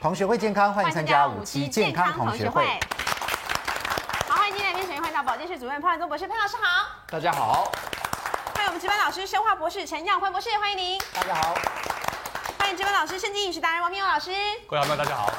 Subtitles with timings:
[0.00, 2.78] 同学会健康，欢迎参加五期健康同学会。
[4.28, 6.86] 好，欢迎今天来宾神医会保健室主任潘汉宗博士，潘老师好。
[7.08, 7.72] 大家好。
[8.54, 11.00] 欢迎我们值班老师，生化博士陈耀辉博士，欢迎您。
[11.12, 11.56] 大家好。
[12.60, 14.30] 欢迎值班老师，生机饮食达人王明勇老师。
[14.68, 15.32] 各位好朋友，大家好。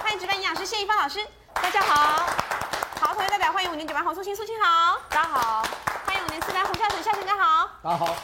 [0.00, 1.18] 欢迎值班营养师谢一芳老师，
[1.54, 2.22] 大家好。
[3.00, 5.66] 好，同学代表欢迎五年九班洪素清素卿好，大家好。
[6.06, 8.14] 欢迎五年四班胡孝成孝成哥好，大家好。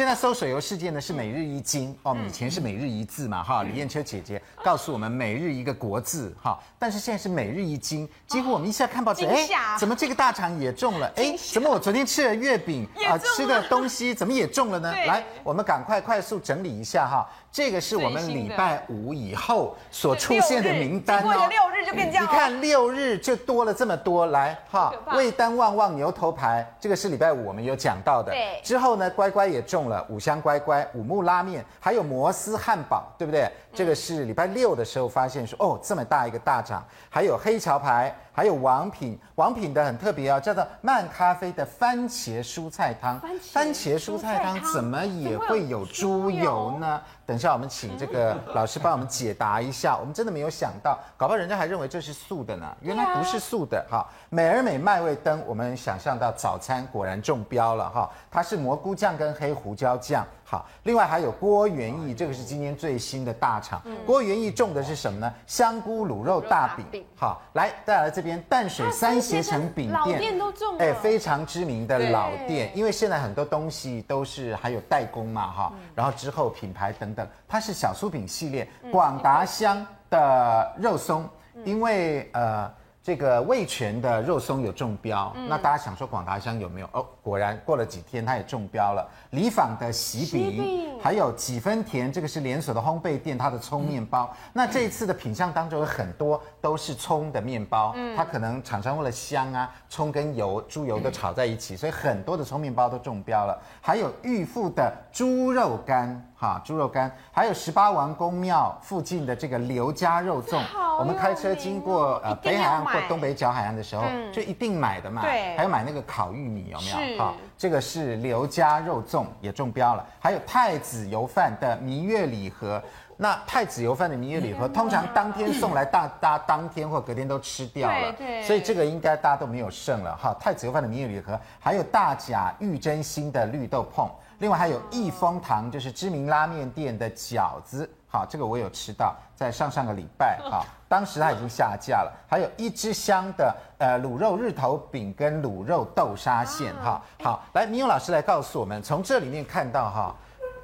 [0.00, 3.62] 现在搜水游事件呢是每日一金哦，以前是每日一字嘛哈。
[3.62, 9.46] 李艳秋姐姐告诉我们每日一个国字哈，但是现在是每日一金，几乎我们一下看报纸，哎，
[9.78, 11.12] 怎么这个大肠也中了？
[11.16, 14.90] 哎，怎么我昨天吃了月饼啊，吃的东西怎么也中了呢？
[15.04, 17.28] 来，我们赶快快速整理一下哈。
[17.52, 21.48] 这个是我们礼拜五以后所出现的名单哦。
[21.48, 22.24] 六日就变这样。
[22.24, 28.30] 你看六日就多了这么多，来哈，味丹旺旺牛头牌，这个是礼拜五我们有讲到的。
[28.30, 28.60] 对。
[28.62, 33.50] 之后呢，乖乖也中了五香乖乖、五木拉面，还有摩斯汉堡，对不对？
[33.72, 38.14] 这个是礼拜六的时候发现说，哦，这么大一个大涨，还有黑桥牌。
[38.32, 43.20] 还有王品，王品的很特别哦，叫做慢咖啡的番茄蔬菜汤。
[43.52, 47.02] 番茄蔬菜汤怎么也会有猪油呢？
[47.30, 49.96] 等一下我们请这个 老师帮我们解答一下。
[49.96, 54.04] 我们真的没有想到，搞不好人家还认为这是素的呢，原来不是素的哈。
[54.30, 60.26] 美而美麦味登，我们想象到早餐果然中标了哈，它是蘑菇酱跟黑胡椒酱。
[60.50, 63.80] 好，另外还有郭元益，这个是今年最新的大厂。
[64.04, 65.32] 郭元益种的是什么呢？
[65.46, 67.04] 香菇卤肉大饼。
[67.14, 70.84] 好，来带来这边淡水三协成饼店，老店都种了。
[70.84, 81.28] 哎，非常知名的老店，因为现在很多东西都是还有代工嘛，哈，然后之后品牌等等，它是小酥饼系列，广达香的肉松，
[81.64, 82.68] 因为呃。
[83.02, 86.88] 这个味全的肉松有中标，嗯、那大家想说广达香有没有？
[86.92, 89.08] 哦，果然过了几天他也中标了。
[89.30, 94.28] 李坊的喜饼，还有几分甜，这个是连锁的烘焙店，它的葱面包。
[94.32, 103.56] 嗯、那这一次的品相当中有很多都是葱的面包，嗯、它可能厂商为了香啊，葱跟油、猪油都炒在一起，嗯、所以很多的葱面包都中标了。
[103.80, 106.20] 还有裕富的猪肉干。
[106.40, 110.58] 哈，猪肉干，还有十八王公庙附近的这个刘家肉粽，
[110.98, 115.20] 我们开车经过呃北海岸或东北角海岸的时候，嗯、就一定买的嘛。
[115.20, 117.18] 对，还有买那个烤玉米有没有？
[117.20, 120.06] 哈是、哦，这个是刘家肉粽也中标了。
[120.18, 122.82] 还有太子油饭的蜜月礼盒，
[123.16, 130.34] 那太子油饭的蜜月礼盒通常当天送来，大家当天或隔天都吃掉了，对对，所以这个应该大家都没有剩了哈。
[130.40, 134.08] 太子油饭的蜜月礼盒，还有大甲玉珍心的绿豆椪。
[134.40, 142.12] 另外还有益丰堂，就是知名拉面店的饺子，好，这个我有吃到，在上上个礼拜，好， 当时它已经下架了。
[142.26, 150.16] 还有一支香的呃卤肉日头饼跟卤肉豆沙馅，哈，好，来，明勇老师来告诉我们，从这里面看到哈，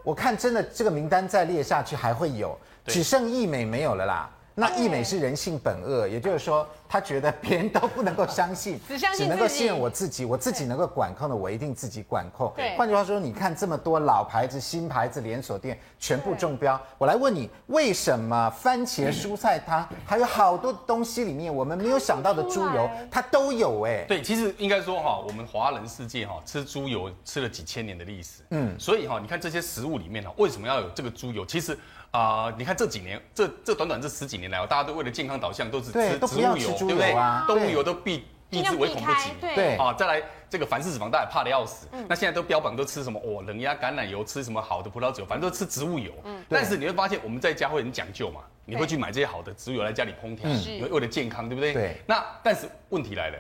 [0.03, 4.31] 我看真的这个名单再列下去还会有，只剩义美没有了啦。
[4.59, 12.51] 那义美是人性本恶，也就是说，他觉得别人都不能够相信， 只相信，只能够信任我自己，我自己能够管控的，我一定自己管控。
[12.57, 23.83] 对，换句话说，你看这么多老牌子、新牌子连锁店全部中标，我来问你，为什么番茄蔬菜汤还有好多东西里面我们没有想到的猪油，它都有？
[23.83, 31.45] 哎，对，其实应该说哈，我们华人世界哈吃猪油吃了几千年的历史，嗯，所以哈，你看这些食物里面呢，为什么要有这个猪油？
[31.45, 31.79] 其实。
[32.17, 37.15] 啊、呃，你看这几年，这这短短这十几年来，大家都为了健康导向，都是吃植物油，对，不对？
[37.47, 39.31] 动物油都避避之唯恐不及。
[39.39, 41.87] 对啊，再来这个凡式脂肪，大家怕的要死。
[41.93, 43.21] 嗯、那现在都标榜都吃什么？
[43.23, 46.11] 哦，冷压橄榄油，吃什么好的葡萄酒，反正都吃植物油。
[46.25, 46.43] 嗯。
[46.49, 51.75] 但是你会发现，我们在家会很讲究嘛，你会去买这些好的植物油来家里烹调，嗯、你会为了健康，对不对？
[51.75, 52.01] 对。
[52.07, 53.37] 那但是问题来了，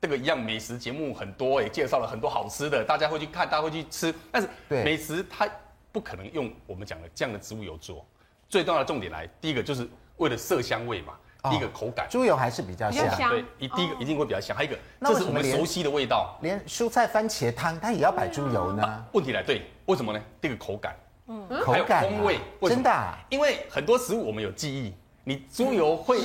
[0.00, 4.14] 这个一样美食节目很多，也介绍了很多好吃的，大家会去看，大家会去吃。
[4.30, 5.48] 但是美食它
[5.92, 8.04] 不可能用我们讲的这样的植物油做。
[8.48, 11.14] 最重要的重点来，第一个就是为了色香味嘛，
[11.50, 14.56] 第一个口感，猪油还是比较香，对，一第一个一定会比较香。
[14.56, 19.04] 还有一个，这是我们熟悉的味道，连蔬菜番茄汤它也要摆猪油呢？
[19.12, 20.22] 问题来，对，为什么呢？
[20.40, 20.96] 第一个口感，
[21.26, 24.94] 嗯，口感，风味，真的，因为很多食物我们有记忆。
[25.24, 26.18] 你猪油会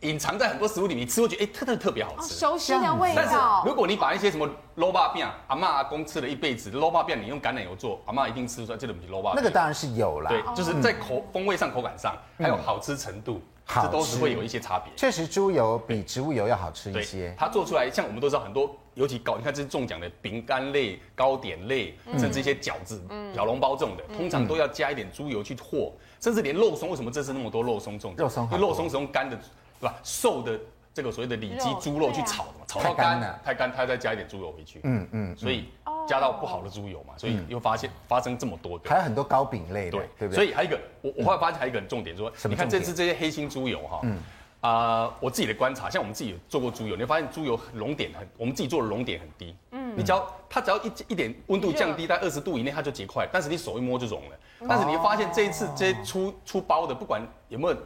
[0.00, 3.22] 隐藏在很多食物里面，你吃会觉得哎，特特特别好吃，熟悉的味道。
[3.22, 3.34] 但是
[3.66, 4.46] 如果你把一些什么
[4.76, 9.32] 卤肉饼，阿嬷阿公吃了一辈子卤肉饼，你用橄榄油做，阿嬷一定吃出来这个不是卤肉饼。
[9.36, 14.92] 那个当然是有啦，对，就是在口风味上、口感上，还有好吃程度，这都是会有一些差别。
[14.96, 17.34] 确实，猪油比植物油要好吃一些。
[17.38, 23.02] 它做出来，像我们都知道很多，尤其糕，你看这是中奖的饼干类、糕点类，甚至一些饺子、
[23.34, 25.90] 小笼包这种的，通常都要加一点猪油去和。
[26.22, 28.14] 甚至连肉松，为什么这次那么多肉松种？
[28.16, 29.36] 肉松，因为肉松是用干的，
[29.80, 29.94] 对吧？
[30.04, 30.58] 瘦的
[30.94, 33.40] 这个所谓的里脊猪肉去炒的嘛，炒到太干干了。
[33.44, 35.64] 太干，它再加一点猪油回去，嗯嗯，所以
[36.06, 38.88] 加到不好的猪油嘛，所以又发现发生这么多个。
[38.88, 40.36] 还有很多糕饼类的，对对不对？
[40.36, 44.16] 所以还有一个，我我后来发现还有一个很重点，说你看这次这些黑心猪油哈，嗯。
[44.60, 54.36] 啊，我自己的观察，像我们自己有做过猪油，你会发现猪油熔点很，我们自己做的熔点很低，嗯，你只要它只要一一点温度降低在二十度以内，它就结块，但是你手一摸就融了。
[54.68, 57.76] 但是你会发现这一次这些出出包的，不管有没有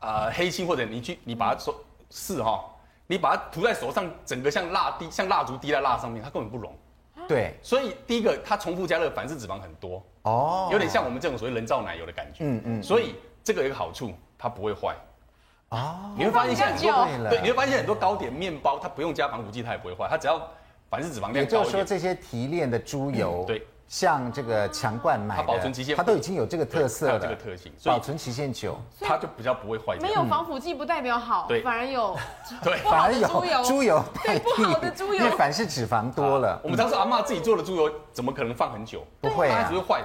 [0.00, 1.74] 啊黑心或者你去你把它手
[2.10, 2.64] 试哈，
[3.06, 6.72] 你把它涂在手上，整个像蜡滴像蜡烛滴在蜡上面，它根本不融。
[7.28, 10.02] 对，所以第一个它重复加热，反式脂肪很多。
[10.22, 14.94] 哦，有点像我们这种所谓人造奶油的感觉，嗯嗯，所以这个有一个好处，它不会坏，
[15.68, 20.40] 哦，你会发现现在很多对，你会发现很多糕点、面包，它不用加防腐剂，它也不会坏，它只要
[20.90, 30.08] 反式脂肪也量就是说，这些提炼的猪油，对，像这个强冠买的，它保存期限它都已经有这个特色了，这个特性所以保存期限久，它就比较不会坏掉。
[30.08, 31.62] 没有防腐剂不代表好，对。
[31.62, 32.16] 反而有
[32.62, 32.76] 对。
[32.78, 35.14] 反而有猪油 猪油，对不好的猪油。
[35.14, 39.04] 因为反式脂肪多了，我们常说阿嬷自己做的猪油怎么可能放很久？
[39.20, 39.62] 不会啊。
[39.62, 40.02] 它只会坏。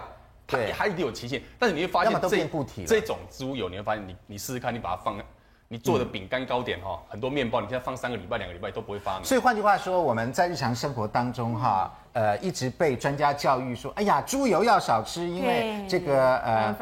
[0.47, 0.71] 它对。
[0.75, 5.15] 它一定有期限，但是你会发现这变固体这种猪油，你会发现你你试试看，你把它放，
[5.71, 9.24] 你做的饼干糕点哈，很多面包，你现在放三个礼拜、两个礼拜都不会发霉。
[9.24, 16.75] 所以换句话说，我们在日常生活当中哈，呃，一直被专家教育说，哎呀，猪油要少吃，因为这个呃，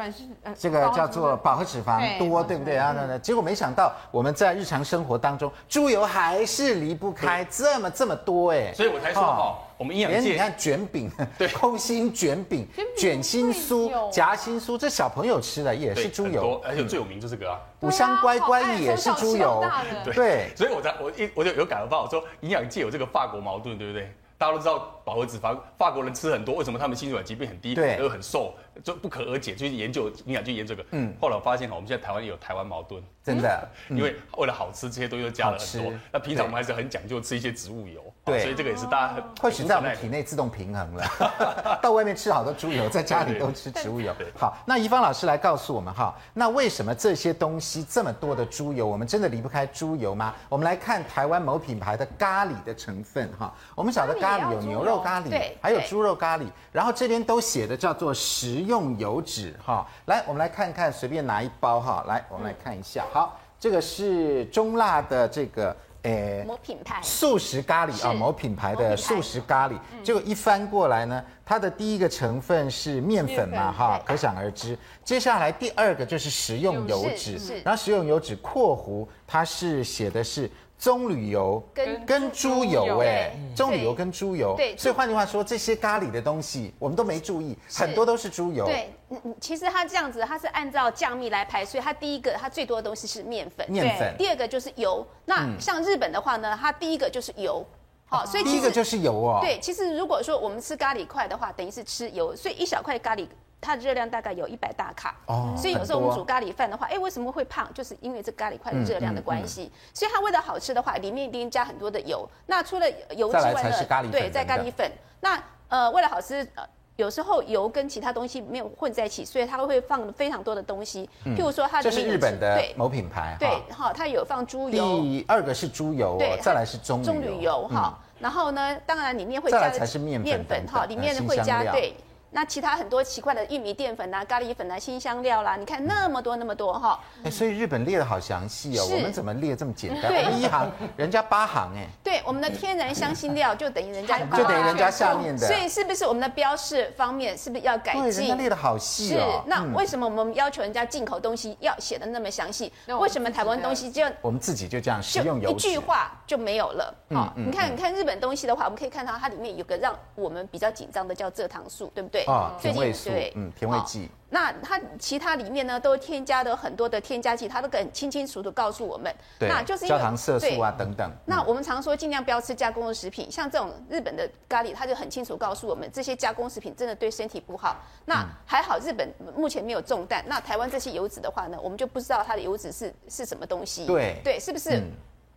[0.56, 2.76] 这个叫做饱和脂肪多，对对不对？
[2.76, 11.08] 然后呢结果没想到我们在日常生活当中，猪油还是离不开这么这么多哎，所以我才说哈，我们营养界你看卷饼，
[11.38, 12.66] 对空心卷饼、
[12.96, 17.60] 卷心酥、夹心酥，这小朋友吃的也是猪油，，而且最有名就是这个啊。
[17.80, 19.64] 五香乖乖也是猪油
[20.04, 20.50] 对。
[20.56, 24.12] 所以我在我一我就有感而发，我说营养界有这个法国矛盾，对不对？
[24.36, 28.52] 大家都知道饱和脂肪，法国人吃很多，为什么他们心血管疾病很低，对又很瘦，
[28.84, 30.86] 就不可而解，就去研究营养去研究这个。
[30.90, 35.90] 嗯，后来我发现哈，我们现在台湾也有台湾矛盾，真的， 因为为了好吃，这些东西都加了很多。
[36.12, 44.26] 那平常我们还是很讲究吃一些植物油，对啊所以这个也是大家很或许在我们体内自动平衡了， 到外面吃好多猪油， 在家里都吃植物油对。
[44.36, 50.34] 好，那怡芳老师来告诉我们哈，那为什么这些东西这么多的猪油，我们真的离不开猪油吗？
[50.50, 59.86] 我们来看台湾某品牌的咖喱的成分哈，我们晓得咖喱有牛肉咖喱对，还有猪肉咖喱，然后这边都写的叫做食用油脂哈。
[60.06, 63.04] 来，我们来看看，随便拿一包哈，来，我们来看一下。
[63.12, 65.76] 好，这个是中辣的这个。
[66.02, 67.00] 诶，某品牌。
[67.02, 74.78] 素食咖喱啊，某品牌的素食咖喱，结果一翻过来呢，它的第一个成分是面粉嘛，哈，可想而知。
[75.02, 80.48] 接下来第二个就是食用油脂，然后食用油脂括弧它是写的是
[80.78, 95.04] 棕榈油跟跟猪油，哎，棕榈油跟猪油，对所以换句话说，这些咖喱的东西我们都没注意，很多都是猪油，对，嗯嗯，其实它这样子，它是按照酱蜜来排，所以它第一个它最多的东西是面粉，面粉，第二个就是油。
[95.24, 97.66] 那像日本的话呢，它第一个就是油，
[98.06, 103.26] 好，所以第一个就是油哦，对，其实如果说我们吃咖喱块的话，等于是吃油，所以一小块咖喱。
[103.60, 107.68] 它的热量大概有一百大卡，哦所以有时候我们煮咖喱饭的话，哎，为什么会胖？
[107.74, 109.70] 就是因为这咖喱块的热量的关系。
[109.92, 112.28] 所以它为了好吃的话，里面一定加很多的油。
[112.46, 114.90] 那除了油之外呢，粉对，在咖喱粉。
[115.20, 116.64] 那呃，为了好吃，呃，
[116.94, 121.10] 有时候油跟其他东西没有混在一起，所以它会放非常多的东西。
[121.24, 127.98] 譬如说它这是日本的某品牌，对哈，哈，它有放猪油，第二个是猪油对哦，，再来是棕棕榈榈油哈。
[128.20, 131.94] 然后呢，当然里面会加面粉哈，里面会加对。
[132.30, 137.00] 那其他很多奇怪的玉米淀粉啊、咖喱粉啊、新香料啦，你看那么多那么多哈。
[137.24, 140.10] 哎，所以日本列的好详细哦，我们怎么列这么简单？
[140.10, 148.38] 对我们一行，人家八行哎，对，我们的天然香辛料就等于人家的 就等于人家下面的，所以是不是我们的标示方面是不是要改进，人家进？
[148.38, 152.72] 列的好细是哦。，那嗯为什么我们要求人家进口东西要写的那么详细？
[153.00, 156.94] 为什么台湾东西就我们自己就这样食就一用油脂句话就没有了。
[157.10, 162.22] 好，嗯你看，你看日本东西的话，我们可以看到它里面有个让我们比较紧张的叫蔗糖素，对不对？
[162.24, 164.10] 啊，最近甜味素对，嗯，甜味好剂。
[164.30, 169.10] 那它其他里面呢，都添加了很多的添加剂，它都很清清楚楚告诉我们。
[169.38, 171.10] 对那就是因为焦糖色素啊等等。
[171.24, 177.78] 那我们常说尽量不要吃加工的食品，像这种日本的咖喱，它就很清楚告诉我们，这些加工食品真的对身体不好。
[178.04, 180.22] 那还好，日本目前没有中弹。
[180.26, 183.86] 那台湾这些油脂的话呢，我们就不知道它的油脂是是什么东西。
[183.86, 184.82] 对对，是不是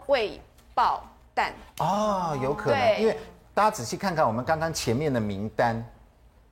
[0.08, 0.38] 胃
[0.74, 1.54] 爆弹？
[1.80, 3.18] 哦，有可能，因为
[3.54, 5.84] 大家仔细看看我们刚刚前面的名单，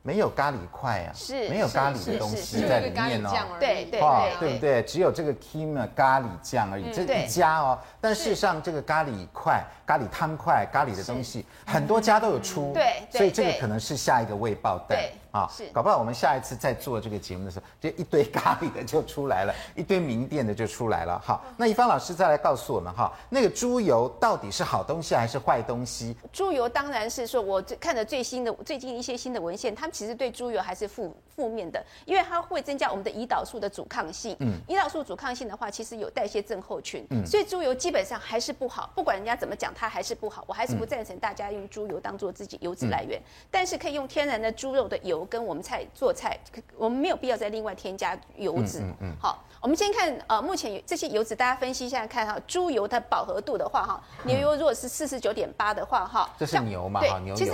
[0.01, 3.29] 没有咖喱块啊，是没有咖喱的东西在里面哦。
[3.31, 4.83] 酱而已对对哦，对对不对？
[4.83, 7.77] 只有这个 Kima 咖喱酱而已，这一家哦。
[8.01, 12.71] 但事实上，这个咖喱块、咖喱汤块、咖喱的东西，很多家都有出。
[12.73, 14.97] 对对所以这个可能是下一个未爆弹。
[15.31, 21.19] 对啊，是搞不好我们下一次再做这个节目的时候，就一堆咖喱的就出来了， 一堆名店的就出来了。
[21.23, 26.15] 好，那一芳老师再来告诉我们哈，那个猪油到底是好东西还是坏东西？
[26.31, 34.35] 猪油当然是说，我看的最新的最近一些新的文献，他们其实对猪油还是负负面的，因为它会增加我们的胰岛素的阻抗性。
[34.39, 37.05] 嗯，胰岛素阻抗性的话，其实有代谢症候群。
[37.11, 40.43] 嗯，所以猪油基本上还是不好，不管人家怎么讲，它还是不好。
[40.47, 46.37] 我还是不赞成大家用猪油当做自己油脂来源，嗯、但是可以用天然的猪肉的油跟我们菜做菜，
[46.77, 48.79] 我们没有必要再另外添加油脂。
[48.79, 49.15] 嗯嗯。
[49.21, 56.99] 好，我们先看呃，目前这些油脂，大家分析一下看哈，猪油的饱和度的话哈，牛油如果是四十九点八的话哈，这是牛嘛？
[56.99, 57.35] 对，牛油。
[57.35, 57.53] 其实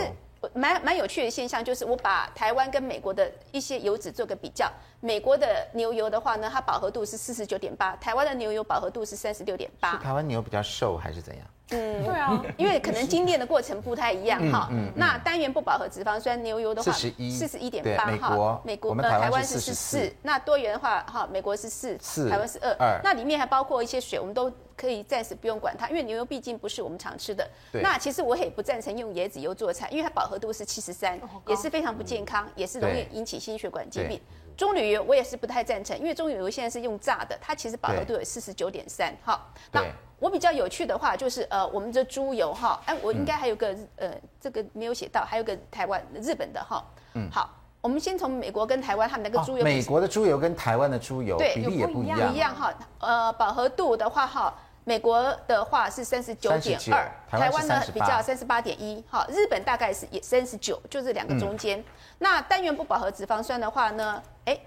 [0.54, 4.72] 蛮蛮有趣的现象就是，我把台湾跟美国的一些油脂做个比较。
[5.00, 9.92] 美国的牛油的话呢，它饱和度是四十九点八，台湾的牛油饱和度是三十六点八。
[9.94, 11.46] 是台湾牛比较瘦还是怎样？
[11.72, 14.68] 嗯，对啊，因为可能精炼的过程不太一样哈。
[14.72, 18.62] 嗯，那单元不饱和脂肪酸牛油的话，四十一，四十一点八哈。
[18.64, 20.14] 美国，呃，台湾是十四。
[20.22, 22.76] 那多元的话哈，美国是四，四，台湾是二。
[22.80, 23.02] 二。
[23.04, 27.48] 那里面还包括一些水，我们都可以暂时不用管它，因为牛油毕竟不是我们常吃的。
[27.72, 27.82] 对。
[27.82, 34.22] 那其实我也不赞成用椰子油做菜，因为它饱和度是七十三，也是非常不健康，也是容易引起心血管疾病。
[34.56, 39.14] 棕榈油我也是不太赞成，因为棕榈油现在是用炸的，它其实饱和度有四十九点三。
[39.26, 39.84] 哈，那
[40.18, 46.84] 我比较有趣的话就是，呃，我们的猪油哈，哎，我应该还有个呃，这个没有写到，还有个台湾日本的哈。
[47.14, 47.50] 嗯，好，
[47.82, 52.74] 我们先从美国跟台湾他们那个猪油，美国的猪油跟台湾的猪油比例也不一样，一样哈。
[53.00, 54.54] 呃，饱和度的话哈，
[54.86, 61.84] 美国的话是三十九点二，台湾呢比较三十八点一，哈，日本大概是也三十九，就是两个中间。
[62.20, 64.22] 那单元不饱和脂肪酸的话呢？
[64.46, 64.58] 哎，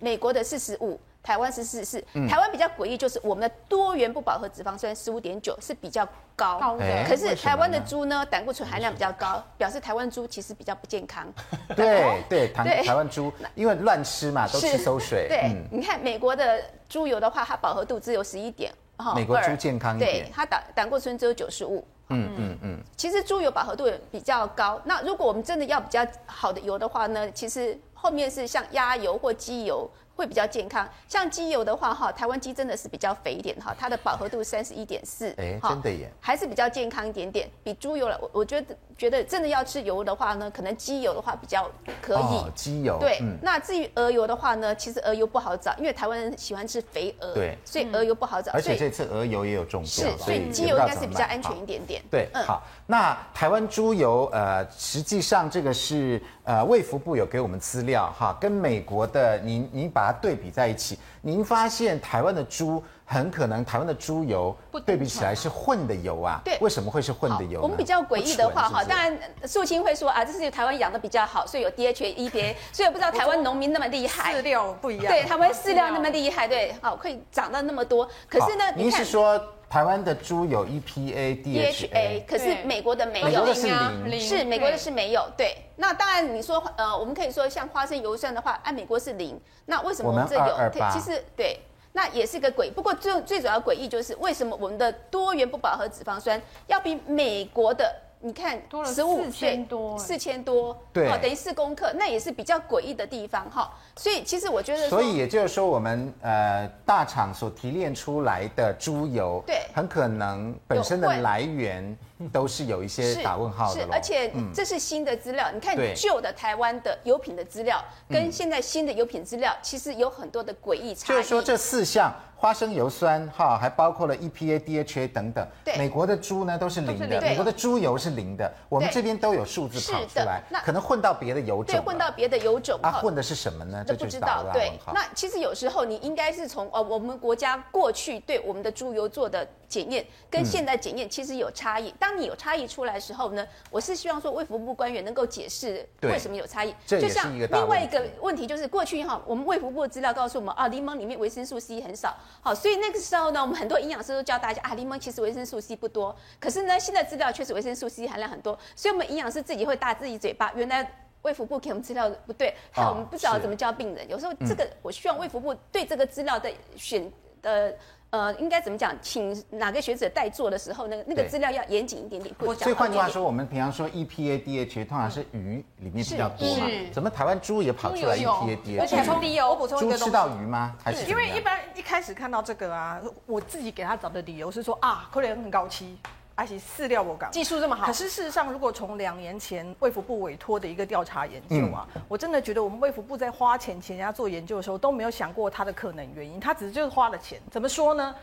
[0.00, 2.04] 美国的四十五，台湾是四十四。
[2.28, 6.84] 台湾比较诡异，就是我们的多元不饱和脂肪酸十五点九是比较高，高的。
[7.08, 11.26] 可是台湾的猪呢，胆固醇含量比较高，表示台湾猪其实比较不健康。
[11.74, 15.26] 对 对，台台湾猪因为乱吃嘛，都吃馊水。
[15.26, 18.70] 对，你看美国的猪油的话，它饱和度只有十一点，
[19.16, 21.82] 美国猪健康一点，对，它胆胆固醇只有九十五。
[22.10, 24.78] 嗯嗯嗯，其实猪油饱和度也比较高。
[24.84, 29.90] 那如果我们真的要比较好的油的话呢，其实后面是像鸭油或鸡油。
[30.16, 38.18] 会比较健康，像鸡油的话，哈，台湾鸡真的是比较肥一点，哈，它的饱和度三十一点四，哎，真的耶，还是比较健康一点点，比猪油了。
[38.22, 41.68] 我我觉得觉得真的要吃油的话呢，可能鸡油的话比较
[42.00, 42.16] 可以。
[42.16, 42.96] 哦，鸡油。
[43.00, 48.52] 对，嗯、那至于鹅油的话呢，其实鹅油不好找，因为台湾人喜欢吃肥鹅，对，所以鹅油不好找。
[48.52, 52.00] 而且这次鹅油也有中毒，是，所以鸡油应该是比较安全一点点。
[52.10, 60.98] 对，嗯、好，那台湾猪油，呃，实际上这个是呃卫福部有给我们资料哈，跟美国的您您把它对比在一起。
[61.20, 66.40] 您发现台湾的猪很可能台湾的猪油对比起来是混的油啊？
[66.44, 67.60] 对，为什么会是混的油？
[67.62, 78.08] 我们比较诡异的话哈，当然素清会说啊，这是台湾养的比较好，所以有 DHA、EPA，所以我不知道台湾农民那么厉害，饲料不一样，对，台湾饲料那么厉害，对，好，可以长到那么多。
[78.28, 79.40] 可是呢，您是说
[79.74, 83.66] 台湾的猪有 EPA、DHA，可是美国的没有，美国的是
[84.04, 85.56] 零，是美国的是没有，对。
[85.74, 90.90] 那当然，你说呃，我们可以说像花生油酸的话，按美国是零，那为什么我们这有？
[90.92, 91.58] 其实对，
[91.90, 92.70] 那也是个诡异。
[92.70, 97.92] 不过最最主要诡异就是为什么我们的多元不饱和脂肪酸要比美国的？
[98.20, 103.70] 你看，多了四千多，四千多，对，等于四公克，那也是比较诡异的地方哈。
[103.96, 111.96] 所以其实我觉得，所以也就是说，我们呃大厂所提炼出来的猪油，对，很可能本身的来源
[112.32, 113.80] 都是有一些打问号的。
[113.80, 115.48] 是，而且这是新的资料。
[115.52, 121.16] 你看旧的台湾的油品的资料，跟现在新的油品资料，其实有很多的诡异差异。
[121.16, 122.12] 就是说这四项。
[122.36, 125.48] 花生油酸哈，还包括了 EPA、DHA 等等。
[125.64, 130.42] 对，美国的猪呢都是零的，美国的猪油是零的，我们这边都有数字跑出来。
[130.50, 131.74] 那可能混到别的油种。
[131.74, 132.78] 对，混到别的油种。
[132.82, 133.82] 啊，混的是什么呢？
[133.84, 134.44] 这不知道。
[134.52, 141.92] 对，那其实有时候你应该是从呃我们国家过去对我们的猪油做的检验，跟现在检验其实有差异。
[141.98, 146.74] 当你有差异出来的时候呢，我是希望说卫福部官员能够解释为什么有差异。
[146.86, 152.16] 就像另外一个问题就是过去哈，我们卫福部的资料告诉我们啊，柠檬里面维生素 C 很少。
[152.40, 156.14] 好，所以那个时候呢，我们很多营养师都教大家啊，柠檬其实维生素 C 不多。
[156.40, 160.52] 可是呢，现在资料确实维生素 C 含量很多，所以我们营养师自己会大自己嘴巴。
[160.54, 164.08] 原来卫福部给我们资料不对，害我们不知道怎么教病人。
[164.08, 167.10] 有时候这个，我希望卫福部对这个资料的选
[167.42, 167.74] 的。
[168.10, 168.96] 呃，应该怎么讲？
[169.02, 172.32] 请哪个学者代做的时候，那个那个资料要严谨一点点。
[172.38, 176.68] 所以换句话说，我们平常说 EPA、DHA 通常是鱼里面比较多嘛？
[176.92, 178.80] 怎么台湾猪也跑出来 EPA、DHA？
[178.80, 179.98] 而且补充理由，我补充一个。
[179.98, 180.76] 猪吃到鱼吗？
[180.80, 185.98] 还是因为一般一开始看到这个啊，我自己给他找的理由是说啊，可能很高期。
[186.34, 187.86] 而且饲料我讲技术这么好。
[187.86, 197.40] 可是事实上，如果从两年前卫福部委托的一个调查研究啊，嗯、我真的觉得我们卫福部在花钱请人家做研究的时候都没有想过它的可能原因，他只是就是花了钱。
[197.50, 198.14] 怎么说呢？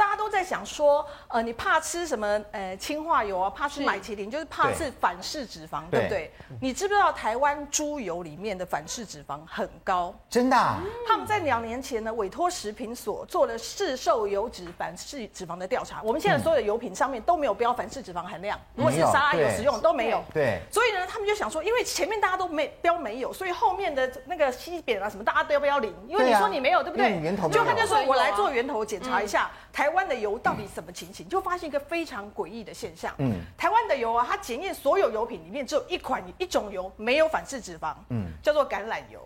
[0.00, 2.26] 大家都在想说，呃，你怕吃什么？
[2.52, 6.32] 呃，氢化油啊，怕吃米其林，就是怕是反式脂肪，对，对不对？
[6.58, 10.14] 你知不知道台湾猪油里面的反式脂肪很高？
[10.30, 10.80] 真的、啊？
[11.06, 16.00] 他们在两年前呢，委托食品所做了市售油脂反式脂肪的调查。
[16.02, 20.24] 我们现在所有的油品上面都没有标反式脂肪含量，如果是沙拉油使用都没有。
[20.32, 20.62] 对。
[20.72, 25.94] 所以呢，他们就想说，因为前面大家都没标没有，所以后面的那个西扁啊什么，大家都要标零。
[26.08, 27.10] 因为你说你没有，对不对？
[27.18, 29.50] 源头就他就说我来做源头检查一下。
[29.72, 31.28] 台湾的油到底什么情形？
[31.28, 33.14] 就发现一个非常诡异的现象。
[33.18, 39.20] 嗯，台湾的油啊，它检验所有油品里面只有一款一种油没有反式脂肪，嗯，叫做橄榄油。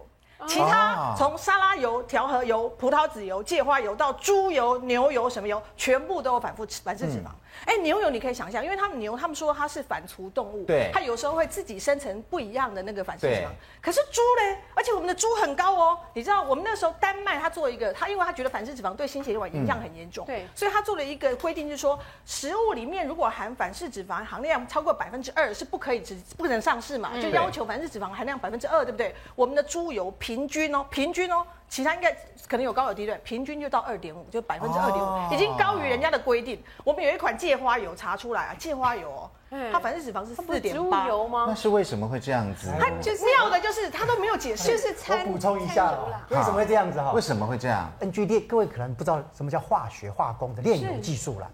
[0.47, 7.29] 其他从沙拉油、调和油、葡萄籽油、芥花油到猪油、牛油什么油，全部都有反复反式脂肪。
[7.65, 13.49] 哎，牛油你可以想象，因为他们牛，他们说它是反刍动物，对，它有时候会自己生成不一样的那个反式脂肪。
[13.81, 29.15] 可是猪嘞，而且我们的猪很高哦，你知道，我们那时候丹麦他做一个，他因为他觉得反式脂肪对心血管影响很严重，对，所以他做了一个规定，就是说食物里面如果含反式脂肪含量超过百分之二是不可以只不能上市嘛，就要求反式脂肪含量百分之二，对不对？
[29.35, 31.47] 我们的猪油平均哦，平均哦。
[31.69, 32.13] 其他应该
[32.49, 36.63] 可能有高有低，对，平均就到二点五，就百分之二点五，已经高于人家的规定。
[36.85, 39.31] 我们有一款芥花油查出来啊，芥花油哦，
[39.73, 41.47] 它反式脂肪是四点八，油吗？
[41.49, 42.71] 那是为什么会这样子？
[42.79, 44.69] 它就是妙的，就是它都没有解释。
[44.71, 45.93] 就是我补充一下，
[46.29, 47.13] 为什么会这样子哈？
[47.13, 51.51] 为什么会这样？NGD，各位可能不知道什么叫化学化工的炼油技术了。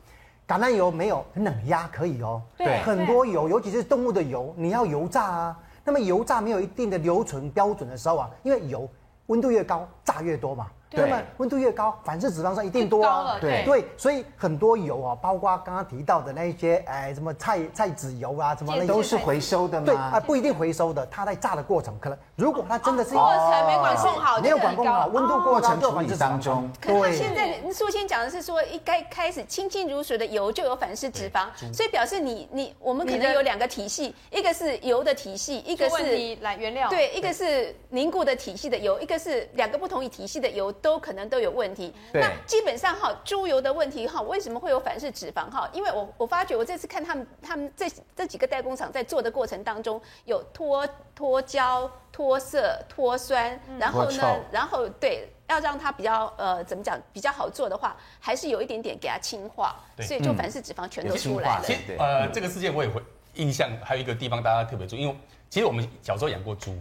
[0.47, 5.59] 橄榄油没有冷压可以哦，对，很多油，尤其是动物的油，你要油炸啊。
[5.83, 8.87] 那么油炸没有一定的留存标准的时候啊，因为油。
[9.31, 10.67] 温度越高，炸越多嘛。
[10.91, 13.39] 对，那么温度越高，反式脂肪酸一定多啊。
[13.41, 13.65] 对。
[13.65, 19.87] 对，所以很多油啊，包括刚刚提到的那一些，哎，什么菜菜籽油啊，什么那都是回收的吗？
[19.87, 26.71] 对啊，不一定回收的，它在炸的过程，可能如果它真的是过程没管控好，没有管控好，温度过程处理当中。
[26.81, 41.51] 可是他现在苏先讲的是说，一该开始清清如水的油就有反式脂肪，所以表示你你我们可能有两个体系，一个是油的体系，一个是来原料，对，一个是凝固的体系的油，一个是两个不同体系的油都可能都有。
[41.51, 45.69] 问题，那基本上哈，猪油的问题哈，为什么会有反式脂肪哈？
[45.73, 61.65] 因为我我发觉我这次看他们他们这这几个代工厂在做的过程当中，有脱脱胶、脱色、脱酸，然后呢，然后对，要让它比较呃怎么讲比较好做的话，还是有一点点给它氢化，所以就反式脂肪全都出来了。
[61.65, 63.03] 其实呃，这个事件我也会
[63.35, 65.17] 印象，还有一个地方大家特别注意，因为
[65.51, 66.81] 其实我们小时候养过猪。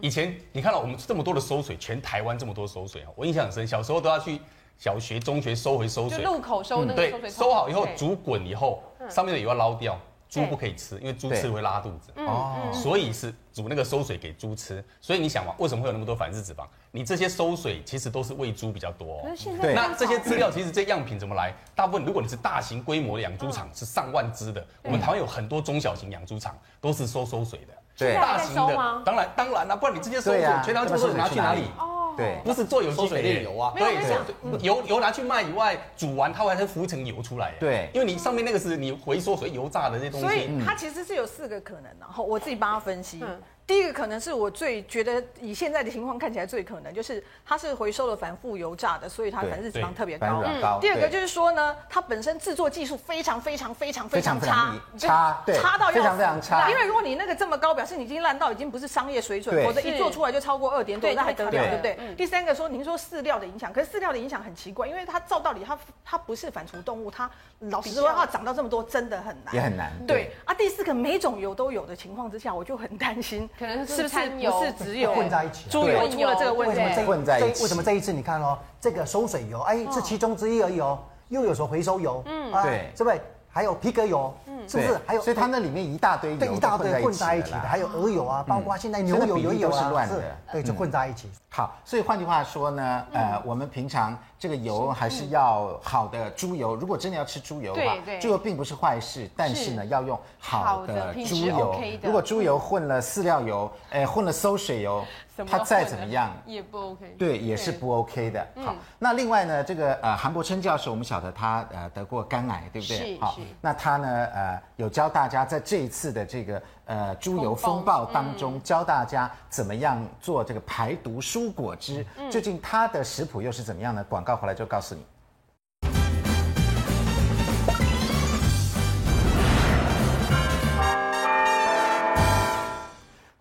[0.00, 3.66] 嗯，以前你看到我们这么多的收水，全台湾这么多收水啊，我印象很深。
[3.66, 4.40] 小时候都要去
[4.78, 7.20] 小学、中学收回收水，路口收那个收水。
[7.20, 12.12] 对，收好以后煮滚以后，上面的油要捞掉，猪不可以吃，因为猪吃会拉肚子。
[12.16, 14.84] 哦，所以是煮那个收水给猪吃。
[15.00, 16.64] 所以你想嘛，为什么会有那么多反式脂肪？
[16.90, 19.20] 你这些收水其实都是喂猪比较多。
[19.60, 21.52] 对，那这些资料其实这样品怎么来？
[21.74, 24.66] 大部分如果你是大型规模的养猪场，是上万只的。
[24.82, 27.74] 我们台湾有很多中小型养猪场，都是收收水的。
[27.98, 31.64] 对，大型的，当然当然了，不然你直接收水，全台收水拿去哪里？
[31.78, 37.54] 哦，对，不是做有机水炼油啊，对对，油油拿去卖以外，煮完它还是浮一层油出来。
[37.58, 40.26] 对，因为你上面那个是你回收水油炸的那些东西。
[40.26, 43.22] 所以它其实是有四个可能，然后我自己帮他分析。
[43.68, 50.42] 第一个可能是我最觉得以现在的情况看起来最可能，就是它是回收了反复油炸的，所以它反式脂肪特别高。
[50.42, 50.80] 嗯。
[50.80, 56.70] 第二个就是说呢，它本身制作技术非常非常非常非常差，差对，差到要非常非常差。
[56.70, 62.14] 因为如果你那个这么高，表示你已经烂到已经不是商业水准，否则一做出来就超过二点多，那还得了，对不对？
[62.16, 69.92] 第三个说您说饲料的影响，可是饲料的影响很奇怪，因为它照道理它它不是反刍动物，它老实说它长到这么多真的很难，也很难。
[70.06, 74.30] 对啊，第四个每种油都有的情况之下，我就很担心，可能是不是？
[74.30, 76.78] 不是只有混在一起，猪油出了这个问题。
[76.78, 77.62] 为什么混在一起？
[77.62, 78.12] 为什么这一次？
[78.12, 83.20] 你看哦，这个收水油，哎，是其中之一而已哦，又有所回收油，嗯，对，是不是？
[83.58, 85.00] 还有皮革油，嗯，是不是？
[85.04, 91.28] 还有，所以它那里面一大堆油，对，一大堆混在一起的，还有鹅油啊，包括现在牛油也有啊，是，对，就混在一起。
[91.50, 96.76] 好，所以换句话说呢，呃，我们平常这个油还是要好的猪油。
[96.76, 101.82] 如果真的要吃猪油的话，猪油并不是坏事，但是呢，要用好的猪油。
[102.00, 105.04] 如果猪油混了饲料油，哎，混了馊水油，
[105.46, 107.14] 它再怎么样也不 OK。
[107.18, 108.46] 对，也是不 OK 的。
[108.64, 113.18] 好，那另外呢，这个呃韩伯琛教授，我们晓得他呃得过肝癌，对不对？
[113.20, 116.62] 好，那他呢呃有教大家在这一次的这个。
[116.88, 124.02] 呃，猪油风暴当中教大家怎么样做这个排毒蔬果汁，究竟他的食谱又是怎么样呢？
[124.08, 125.04] 广告回来就告诉你。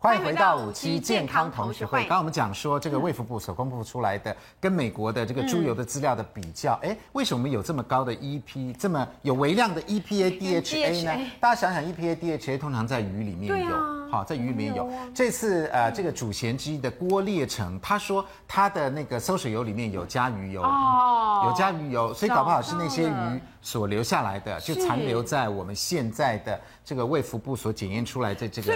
[0.08, 2.00] 欢迎回到五期健康同学会。
[2.04, 11.32] 刚刚我们讲说，这个卫福部所公布出来的跟美国的这个猪油的资料的比较，哎，为什么有这么高的 EP，这么有微量的 EPA DHA 呢？
[11.42, 14.90] 大家想想，EPA DHA 通常在鱼里面有，好，在鱼里面有。
[15.14, 23.42] 这次呃，这个主嫌之一的郭烈成，他说他的那个馊水油里面有加鱼油，有加鱼油，所以搞不好是那些鱼。
[23.60, 28.74] 所留下来的就残留在我们现在的这个卫福部所检验出来的这个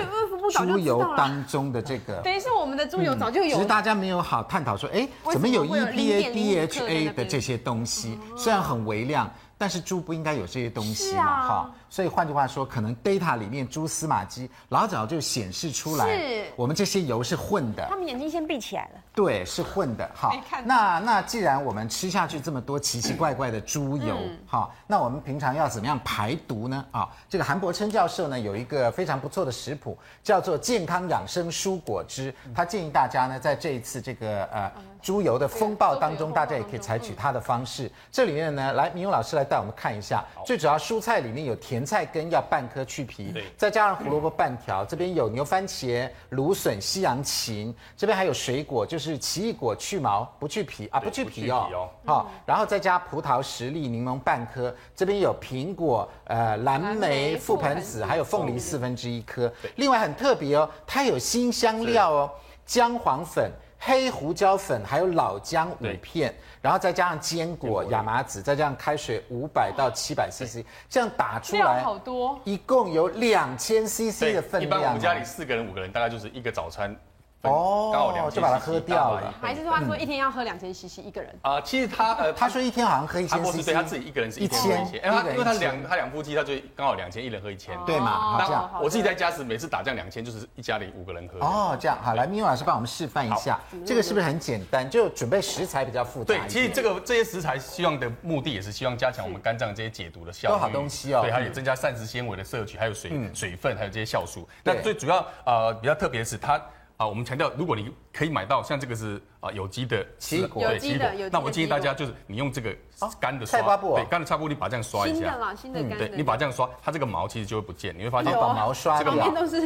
[0.52, 8.20] 猪油当中的这个， 等于是我们的猪油早就有，只是大家没有好探讨说，哎，怎么有 EPA、DHA 的这些东西？
[8.36, 9.32] 虽然很微量。
[9.62, 17.86] 但是猪不应该有这些东西嘛，哈、啊，所以换句话说，可能 data 里面蛛丝马迹老早就显示出来，是我们这些油是混的。
[17.88, 19.00] 他们眼睛先闭起来了。
[19.14, 20.10] 对，是混的。
[20.16, 26.84] 好，那那既然我们吃下去这么多奇奇怪怪的猪油，好、嗯，那我们平常要怎么样排毒呢？
[26.90, 34.72] 啊，这个韩伯琛教授呢有一个非常不错的食谱，叫做健康养生蔬果汁，他建议大家呢在这一次这个呃。
[35.02, 37.92] 猪油的风暴当中，大家也可以采取它的方式。
[38.12, 40.24] 这里面呢，来明勇老师来带我们看一下。
[40.46, 44.86] 最主要蔬菜里面有甜菜根，要半颗去皮，再加上胡萝卜半条。
[44.86, 51.90] 这边有牛番茄、芦笋、西洋芹，这边还有水果，就是奇异果去毛不去皮啊，不去皮哦。
[52.06, 54.74] 好，然后再加葡萄十粒，柠檬半颗。
[54.96, 59.52] 这边有苹果、呃蓝莓、覆盆子，还有凤梨四分之一颗。
[59.78, 62.32] 另外很特别哦，它有新香料哦，
[62.66, 63.52] 姜黄粉。
[63.84, 74.64] 黑胡椒粉，还有老姜五片，然后再加上坚果、亚麻籽，再加上开水五百到七百 CC，这样打出来好多，一共有两千 CC 的分量。
[74.64, 76.96] 一般我们家里四个人、五个人，大概就是一个早餐。
[77.44, 81.34] 哦，刚好两就把它喝掉了，还是说他说一天要喝两千 CC 一个人？
[81.42, 88.38] 啊，其实他呃，他说一天好像喝一千 CC，对他自己一个人是一千，因为他因为他两他两夫妻，他就刚好两千，一人喝一千，对嘛？
[88.38, 91.40] 好，这样，我自己在家时每次打这样两千，就是一家里五个人喝。
[91.40, 94.88] 哦，这样好，来明勇老师帮我们示范一下，这个是不是很简单？
[94.88, 96.36] 就准备食材比较复杂。
[96.36, 100.58] 对，其实这个这些食材希望的目的也是希望加强我们肝脏这些解毒的效果。
[100.58, 101.22] 都好东西哦。
[101.24, 104.48] 对，还有增加膳食纤维的摄取，还有水水分，还有这些酵素。
[104.64, 106.62] 那最主要呃比较特别是它。
[107.02, 112.72] 啊，我们强调，如果你可以买到像这个是啊有机的奇异果，对奇异果，那我建议大家就是你用这个
[113.20, 119.16] 干的刷，对干的擦布，你把这样刷一下，新的啦，新的干的，对，你把这样刷，它这个毛其实就会不见，你会发现把毛刷掉，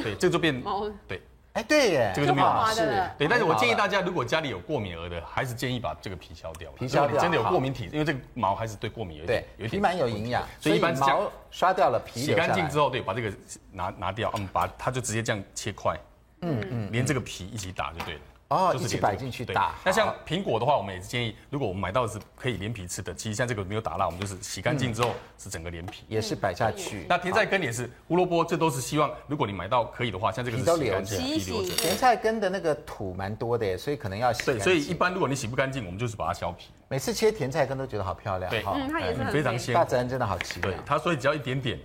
[0.02, 1.22] 对，这个就变毛，对，
[1.52, 13.30] 哎对耶，这个就没有毛是，对，但是我建议大家，如果家里有过敏儿的，还是建议把这个皮削掉，皮削掉，真的有过敏体，因为这个毛还是对过敏有点，有皮蛮有营养，所以一般毛刷掉了，皮洗干净之后，对，把这个
[13.74, 16.00] 拿拿掉，嗯，把它就直接这样切块。
[16.46, 18.20] 嗯嗯，连这个皮一起打就对了。
[18.50, 19.74] 哦，一起摆进去打。
[19.84, 27.08] 那像苹果的话，我们也是建议，如果我们买到的是可以连皮吃的，其实像这个没有打蜡，我们就是洗干净之后是整个连皮，也是摆下去。
[27.10, 31.76] 那甜菜根也是，胡萝卜，这都是希望，如果你买到可以的话，像这个是洗干净，皮留着。
[31.76, 34.46] 甜菜根的那个土蛮多的耶，所以可能要洗。
[34.46, 36.68] 对，所以一般如果你洗不干净，我们就是把它削皮。
[36.88, 38.48] 每次切甜菜根都觉得好漂亮。
[38.52, 39.74] 对，嗯，它也是非常鲜。
[39.74, 40.70] 大自然真的好奇妙。
[40.70, 41.80] 对，它所以只要一点点，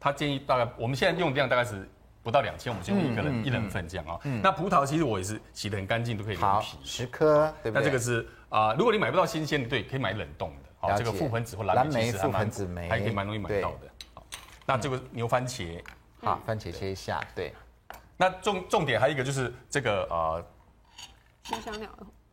[0.00, 1.86] 他建议大概我们现在用量大概是。
[2.26, 4.18] 不到两千，我们就用一个人一人份这样啊。
[4.42, 6.76] 那葡萄其实我也是洗得很干净，都可以连皮。
[6.82, 7.80] 十颗，对不对？
[7.80, 10.68] 那这个是啊，如果你买不到新鲜的，对，可以买冷冻的。
[10.80, 13.88] 好，这个覆盆子或蓝莓，覆盆子莓还可以蛮容易买到的。
[14.12, 14.26] 好，
[14.66, 15.80] 那这个牛番茄，
[16.20, 17.54] 好，番茄切一下，对。
[18.16, 20.44] 那重重点还有一个就是这个呃，
[21.44, 21.88] 辛香料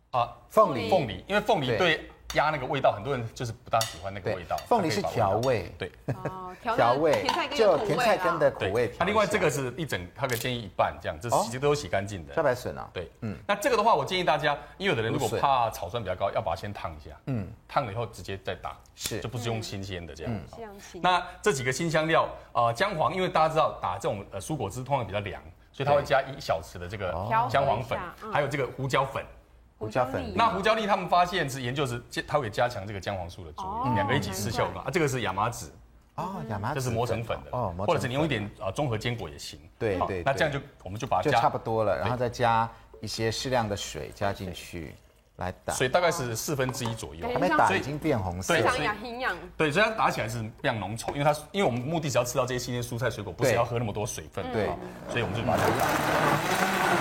[0.09, 2.09] 啊，凤梨，凤梨，因为凤梨对。
[2.33, 4.57] 压那个味道，很多人就是不大喜欢那个味道。
[4.67, 5.91] 凤梨是调味，对，
[6.75, 8.93] 调味，就甜菜根的口味。
[8.99, 12.33] 那另外这个是一整，它可以建议一半这样，这其实都有洗干净的。
[12.33, 13.37] 茭白笋啊，对，嗯。
[13.47, 20.33] 那这个的话，我建议大家，因为有的人如果怕草酸比较高，要把它先烫一下，嗯，烫了以后直接再打，是，就不是用新鲜的这样。
[21.01, 25.41] 那这几个新香料，呃，姜黄，因为大家知道打这种呃蔬果汁通常比较凉，
[25.71, 27.11] 所以它会加一小匙的这个
[27.49, 27.99] 姜黄粉，
[28.31, 29.23] 还有这个胡椒粉。
[29.83, 34.89] 胡椒粉，那胡椒粒他们发现是研究是，它会加强这个姜黄素的作用，两个一起吃效嘛啊。
[34.89, 35.73] 这个是亚麻籽，
[36.15, 39.59] 哦，亚麻籽，这是磨成粉的哦，或者是你用一点啊综合坚果也行。
[39.77, 42.69] 对对，那这样就我们就把它加差不多了，然后再加
[43.01, 44.95] 一些适量的水加进去
[45.35, 49.35] 来打，水大概是四分之一左右，还没打已经变红色，非常营养。
[49.57, 54.45] 对，所以它打起来是非常浓稠，因为它因为我们目的是要吃到这些新鲜蔬菜水果，不是要喝那么多水分。
[54.53, 54.69] 对，
[55.09, 56.93] 所以我们就把它打。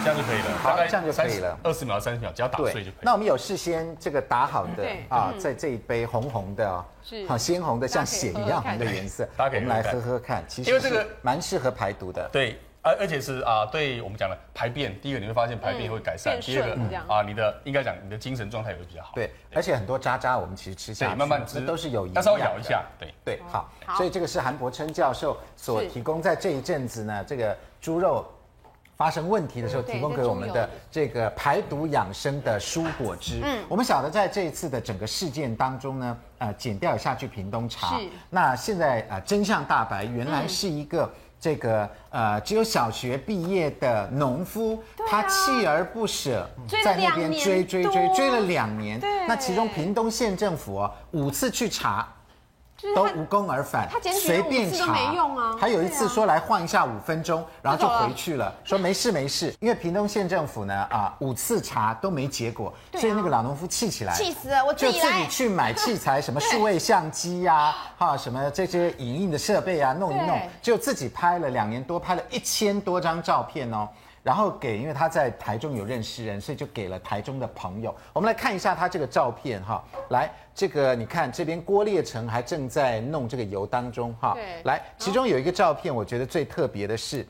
[0.11, 2.99] 样就可以了，好，这样就可以了，二十秒、三十秒，只要打碎就可以。
[3.01, 10.43] 那我们有事先这个打好的啊，在这一杯红红的哦，是好鲜红的，像血一样红的颜色，大家可以来喝喝看。
[10.47, 12.29] 其实因为这个蛮适合排毒的。
[12.31, 16.73] 对，而而且是啊，对我们讲的排便，第一个你会发现排便会改善，第二个
[17.07, 19.11] 啊，你的应该讲你的精神状态也会比较好。
[19.15, 22.23] 对，而且很多渣渣我们其实吃下去，慢慢吃都是有营养。
[22.23, 23.69] 稍微咬一下，对对，好。
[23.95, 28.25] 所以这个是韩柏檉教授所提供在这一阵子呢，这个猪肉
[29.01, 33.41] 发生问题的时候提供给我们的这个排毒养生的蔬果汁。
[33.43, 41.11] 嗯，我们晓得在这一次的整个事件当中呢，呃，检调下去屏东查，那现在啊真相大白，原来是一个。
[41.39, 46.47] 这个呃，只有小学毕业的农夫，他锲而不舍，
[46.83, 48.99] 在那边追追追追了两年。
[49.27, 52.07] 那其中屏东县政府哦，五次去查。
[52.95, 55.55] 都无功而返，他随便查没用啊。
[55.59, 59.53] 还有一次说来晃一下五分钟，然后就回去了，说没事没事。
[59.59, 73.87] 因为屏东县政府呢啊五次查都没结果，所以那个老农夫气起来，气死了，我就自己去买器材，什么 数位相机呀，哈什么这些影印的设备啊，弄一弄，就自己拍了两年多，拍了一千多张照片哦。
[74.23, 77.95] 然后给，因为他在台中有认识人，所以就给了台中的朋友。
[78.13, 84.33] 我们来看一下他这个照片哈，来，这个你看这边郭烈成还正在弄这个油当中哈。
[84.33, 84.61] 对。
[84.63, 87.25] 来，其中有一个照片，我觉得最特别的是，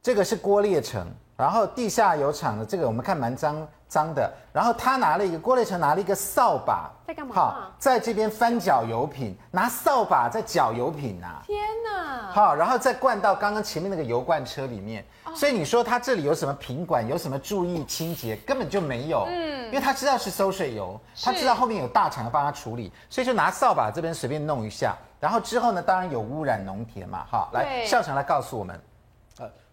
[0.00, 7.34] 这个是郭烈成，然后地下油厂的这个我们看蛮脏脏的，然后他拿了一个郭立成拿了一个扫把，在干嘛？
[7.34, 11.40] 好，在这边翻搅油品，拿扫把在搅油品啊。
[11.46, 12.30] 天哪！
[12.32, 15.04] 好，然后再灌到刚刚前面那个油罐车里面。
[15.34, 19.26] 所以你说他这里有什么品管，有什么注意清洁，根本就没有。
[19.28, 24.96] 嗯，因为他知道是收水油，他知道后面有大厂要帮他处理，所以就拿扫把这边随便弄一下。
[25.20, 27.24] 然后之后呢，当然有污染农田嘛。
[27.30, 28.80] 好，来校长来告诉我们。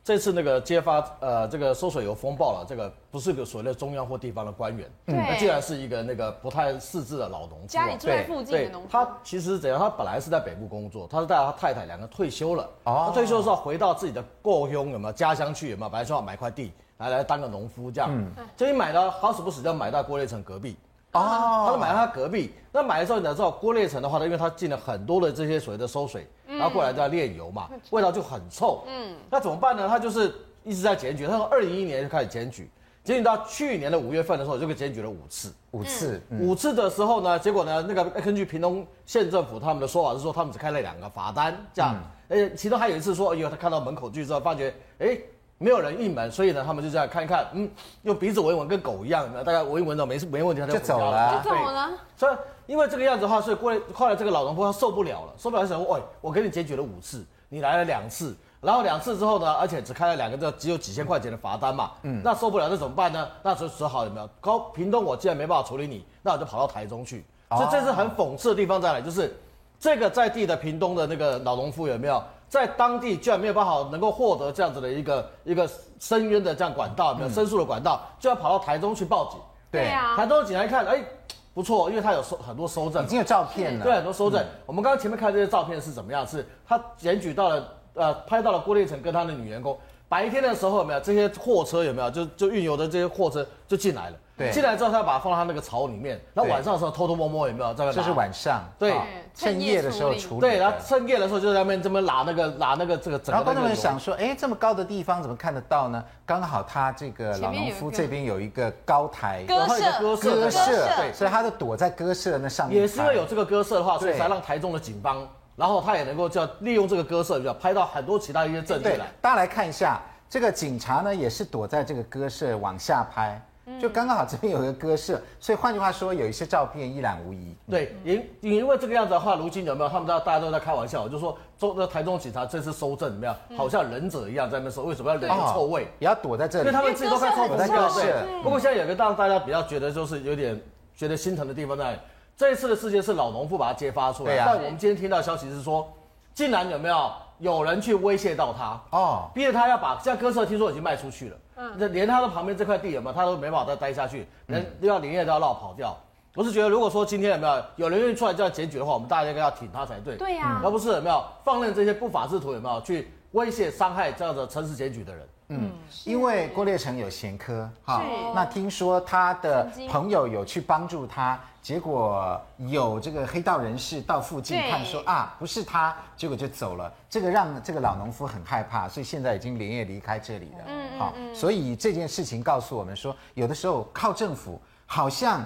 [0.03, 8.89] 这次那个揭发呃这个馊水油风暴了，这个不是个所谓的中央或地方的官员，嗯，那竟然是一个那个不太识字的老农夫，家里住在附近的农夫。
[8.91, 9.79] 他其实怎样？
[9.79, 15.89] 他本来是在北部工作，他是带他太太两个退休了，哦，他退休的时候回到自己的故乡有没有家乡去有没有？
[15.89, 20.75] 本来说要买块地来来当个农夫这样，嗯，结果买到好死不死就买到郭立成隔壁。
[21.13, 28.83] 哦，他就买到他隔壁，那买的时候你知道郭烈成的话呢，因为他进了很多的这些所谓的收水，然后过来在炼油嘛，味道就很臭。
[28.87, 29.87] 嗯，那怎么办呢？
[29.87, 32.69] 他就是一直在检举，他从二零一一年就开始检举，
[33.03, 41.95] 检举到去年的五月份的时候就被检举了五次，五次，五次的时候呢，结果呢，那个根据屏东县政府他们的说法是说，他们只开了两个罚单，这样，
[42.29, 45.15] 呃，其中还有一次说，哎呦，他看到门口去之后，发觉，哎。
[45.63, 47.71] 没有人应门，所以呢，他们就这样看一看，嗯，
[48.01, 51.41] 用鼻子闻一闻，跟狗一样，大概闻一闻到没事没问题，他就走了。
[51.41, 51.91] 就走了。
[52.17, 63.25] 所以因为这个样子的话，所以过来后来这个老农夫他受不了了，受不了想说，喂，我给你检举了五次，你来了两次，然后两次之后呢，而且只开了两个，这只有几千块钱的罚单嘛，嗯，那受不了，那怎么办呢？
[63.41, 64.29] 那就只好有没有？
[64.41, 67.23] 高屏东我既然没办法处理你，那我就跑到台中去。
[67.49, 68.99] 所以这是很讽刺的地方在哪？
[68.99, 69.33] 就是
[69.79, 72.21] 这个在地的屏东的那个老农夫有没有？
[72.53, 75.67] 在当地居然没有办法能够获得这样子的一个一个
[75.99, 79.39] 申冤的这样管道，没有申诉的管道，就要跑到台中去报警。
[79.71, 81.03] 对啊，台中的警察一看，哎，
[81.51, 83.83] 不错，因为他有收很多收证，已经有照片了。
[83.83, 84.39] 对，很多收证。
[84.39, 86.27] 嗯、我们刚刚前面看这些照片是怎么样？
[86.27, 89.75] 是他检举到了，呃，拍到了郭立成跟他的女员工。
[90.07, 92.11] 白天的时候有没有这些货车有没有？
[92.11, 94.17] 就就运油的这些货车就进来了。
[94.35, 96.19] 对，进来之后他要把它放到他那个槽里面。
[96.33, 97.91] 那晚上的时候偷偷摸摸有没有在那？
[97.91, 98.63] 这是晚上。
[98.79, 98.95] 对，
[99.35, 100.41] 趁夜的时候处理。
[100.41, 103.31] 对，然后趁夜的时候就在那边这么拉那个拉那个这个整个。
[103.33, 106.03] 然后观众们想说，哎，这么高的地方怎么看得到呢？
[106.25, 112.81] 刚好他这个老农夫这边有一个高台，鸽舍，鸽舍，对，所以他就躲在鸽舍那上面。
[112.81, 119.05] 也是因为有这个鸽舍的话，所以才让台中的警方，然后他也能够叫利用这个鸽舍，就拍到很多其他一些证据来。
[119.21, 123.39] 大家来看一下，这个警察呢也是躲在这个鸽舍往下拍。
[123.81, 127.55] 就刚刚好这边有一个鸽舍，所以换句话说，有一些照片一览无遗。
[127.69, 129.89] 对，因因为这个样子的话，如今有没有？
[129.89, 133.35] 他们知道大家都在开玩笑，就说中那台中警察这次搜证怎么样？
[133.57, 135.87] 好像忍者一样在那边说，为什么要忍着臭味？
[135.99, 138.01] 也要躲在这里，因为他们自己都在臭，躲在鸽舍。
[138.41, 140.59] 不过现在有个让大家比较觉得就是有点
[140.95, 141.99] 觉得心疼的地方在，
[142.37, 145.91] 这一次的事件是老农夫把它揭发出来，但我们今天听到的消息是说，
[146.33, 147.11] 竟然有没有
[147.43, 151.37] 有人去威胁到他哦，逼着他要把现在鸽舍听说已经卖出去了。
[151.57, 155.95] 嗯，连他的旁边这块地有没有，他都没办法再待下去，人都要连夜都要绕跑掉。
[156.35, 160.15] 我是觉得，如果说今天有没有有人愿意出来这样检举的话，我们大家应该要挺他才对。
[160.15, 165.27] 对呀，而不是有没有放任这些不法之徒有没有去威胁伤害这样的诚实检举的人。
[165.49, 165.71] 嗯，
[166.05, 168.01] 因为郭烈成有前科哈，
[168.33, 171.39] 那听说他的朋友有去帮助他。
[171.61, 176.91] 结果有这个黑道人士到附近看，说啊，不是他，结果就走了。
[177.09, 180.65] 这个让这个老农夫很害怕，所以现在已经连夜离开这里了。
[180.67, 185.41] 嗯，好，所以这件事情告诉我们说，有的时候靠政府好像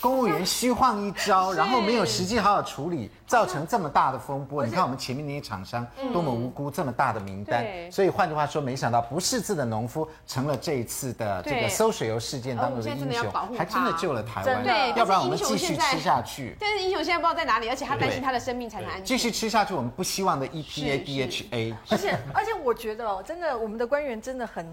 [0.00, 4.64] 公务员虚晃一招，然后没有实际好好处理，造成这么大的风波。
[4.64, 7.64] 你看我们前面那些厂商多么无辜，这么大的名单。
[7.90, 14.62] 所以换句话说，没想到不识字的农夫成了这一次的这个搜水油事件当中的英雄，还真的救了台湾。
[14.62, 16.54] 对，要不然我们继续吃下去。
[16.60, 19.04] 但是英雄现在不知道在哪里，而且他担心他的生命才能安全。
[19.04, 21.74] 继续吃下去，我们不希望的 EPA、DHA。
[21.88, 24.70] 而且而且，我觉得哦，真的我们的官员真的很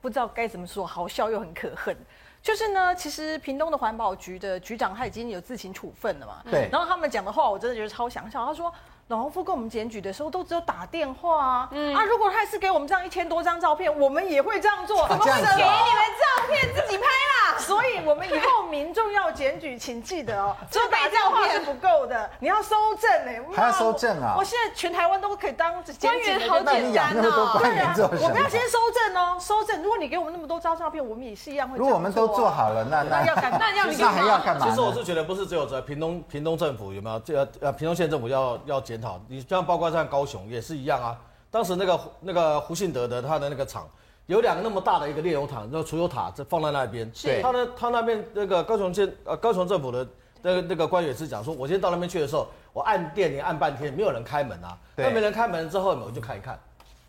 [0.00, 1.96] 不知道该怎么说，好笑又很可恨。
[2.42, 6.42] 就是呢，其实屏东的环保局的局长他已经有自行处分了嘛。
[6.50, 6.68] 对。
[6.72, 8.44] 然后他们讲的话，我真的觉得超想笑。
[8.44, 8.72] 他说，
[9.12, 11.68] 老农夫跟我们检举的时候，都只有打电话啊。
[11.70, 11.94] 嗯。
[11.94, 15.06] 啊，如果他是给我们这样一千多张照片，我们也会这样做。
[15.12, 17.58] 怎么会给你们照片自己拍啦？
[17.58, 23.38] 所以我们以后民众要检举，请记得哦， 只有打电话是不够的，你要收证哎。
[23.54, 24.34] 还要收证啊？
[24.38, 26.78] 我现在全台湾都可以当官员，好简单哦。
[26.80, 28.20] 你养那么多官员做什么？
[28.22, 29.82] 我们要先收证哦，收证。
[29.82, 31.76] 如果你给我们那么多张照片，我们也是一样会。
[31.76, 33.02] 如果我们都做好了，那。
[33.02, 33.52] 那要干？
[33.58, 34.22] 那要你干嘛？
[34.22, 34.66] 还要干嘛？
[34.66, 39.20] 其实我是觉得不是只有在屏东，屏东政府有没有这个呃，屏东县政府要要检讨。
[39.28, 41.18] 你像包括像高雄也是一样啊。
[41.50, 43.86] 当时那个那个胡信德的他的那个厂，
[44.26, 47.10] 有两个那么大的一个炼油厂，那个储油塔这放在那边。
[47.12, 47.42] 是。
[47.42, 50.06] 他呢，他那边那个高雄县呃高雄政府的
[50.40, 54.78] 那个那个官员是讲说，我今天到那边去的时候，我按电铃按半天，没有人开门啊。
[54.96, 55.04] 对。
[55.04, 56.58] 那没人开门之后，我就看一看，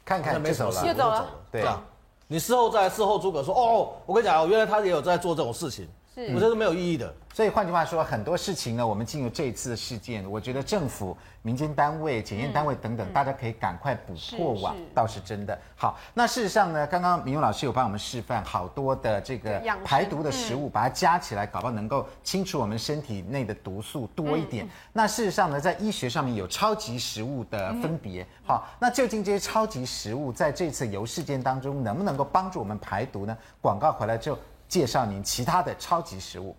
[0.04, 1.30] 看看没走了，就走了。
[1.52, 1.82] 对啊。
[2.28, 5.88] 你事后再事后诸葛说，哦，我跟你讲，原来他也有在做这种事情。
[6.14, 7.14] 是我觉得是没有意义的。
[7.34, 15.58] 所以换句话说，很多事情呢，我们进入这一次的事件，我觉得政府、民间单位、检验单位等等，大家可以赶快补破网，倒是真的。
[15.76, 24.70] 好，那事实上呢，刚刚明勇老师有帮我们示范好多的这个排毒的食物，把它加起来，搞不好能够清除我们身体内的毒素多一点。
[24.92, 28.24] 那事实上呢，在医学上面有超级食物的分别。
[28.46, 33.36] 好，那究竟这些超级食物在这次油事件当中能不能够帮助我们排毒呢？
[33.60, 34.38] 广告回来之后。
[34.74, 36.56] 介绍您其他的超级食物。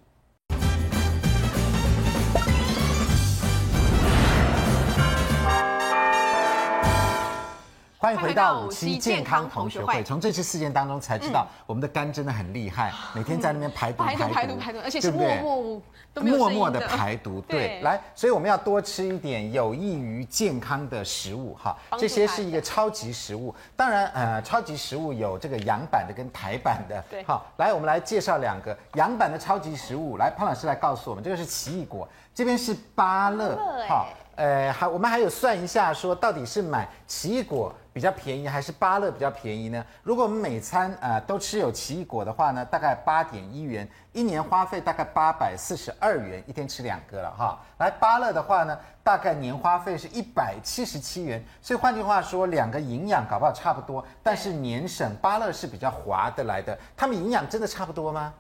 [8.04, 10.04] 欢迎回到五期健康同学会。
[10.04, 15.82] 从这次事件当中才知道，我们的肝真的很厉害，每天在那边排毒、排毒、排毒、排毒，而且是默默。
[16.20, 23.52] 默默的排毒，对，来，所以我们要多吃一点有益于健康的食物，哈，这些是一个超级食物。
[23.74, 30.18] 当然，呃，超级食物有这个洋版的跟台版的，对，好，来，我们来介绍两个洋版的超级食物。
[30.18, 39.84] 来，潘老师来告诉我们，这个是奇异果，这边是芭乐，好，呃，还我们还有算一下，说到底是买奇异果比较便宜，还是芭乐比较便宜呢？
[40.02, 43.88] 如果我们每餐呃都吃有奇异果的话呢，大概八点一元。
[44.12, 47.60] 一年花费大概八百四十二元，一天吃两个了哈。
[47.78, 51.44] 来芭乐的话呢，大概年花费是一百七十七元。
[51.60, 56.78] 所以换句话说，两个营养搞不好差不多，但是年省芭乐是比较划得来的。
[56.96, 58.32] 他们营养真的差不多吗？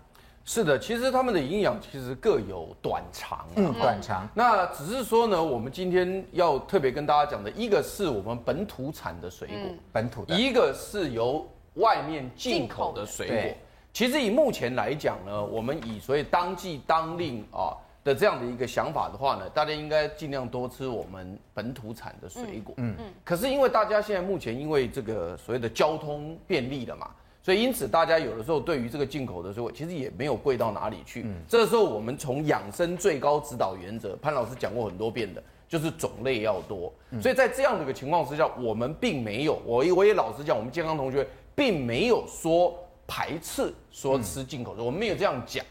[0.46, 3.46] 是的，其实他们的营养其实各有短长。
[3.56, 4.28] 嗯，短长。
[4.34, 13.56] 那只是说呢，我们今天要特别跟大家讲的一个是我们本土产的水果，嗯、本土的；一个是由外面进口的水果。
[13.92, 22.74] 其实以目前来讲呢，我们以所谓当季当令啊的这样的一个想法的话呢，大家应该尽量多吃我们本土产的水果。
[22.76, 23.04] 嗯嗯。
[23.24, 27.08] 可是因为大家现在目前因为这个所谓的交通便利了嘛，
[27.44, 31.22] 所以因此大家有的时候对于这个进口的水果其实也没有贵到哪里去。
[31.24, 31.34] 嗯。
[31.46, 36.92] 这个时候我们从养生最高指导原则，潘老师讲过很多遍的，就是种类要多。
[37.20, 42.74] 所以在这样的一个情况之下，我们并没有，我我也老实讲，我们健康同学并没有说。
[43.06, 45.62] 排斥说吃进口的，我们没有这样讲。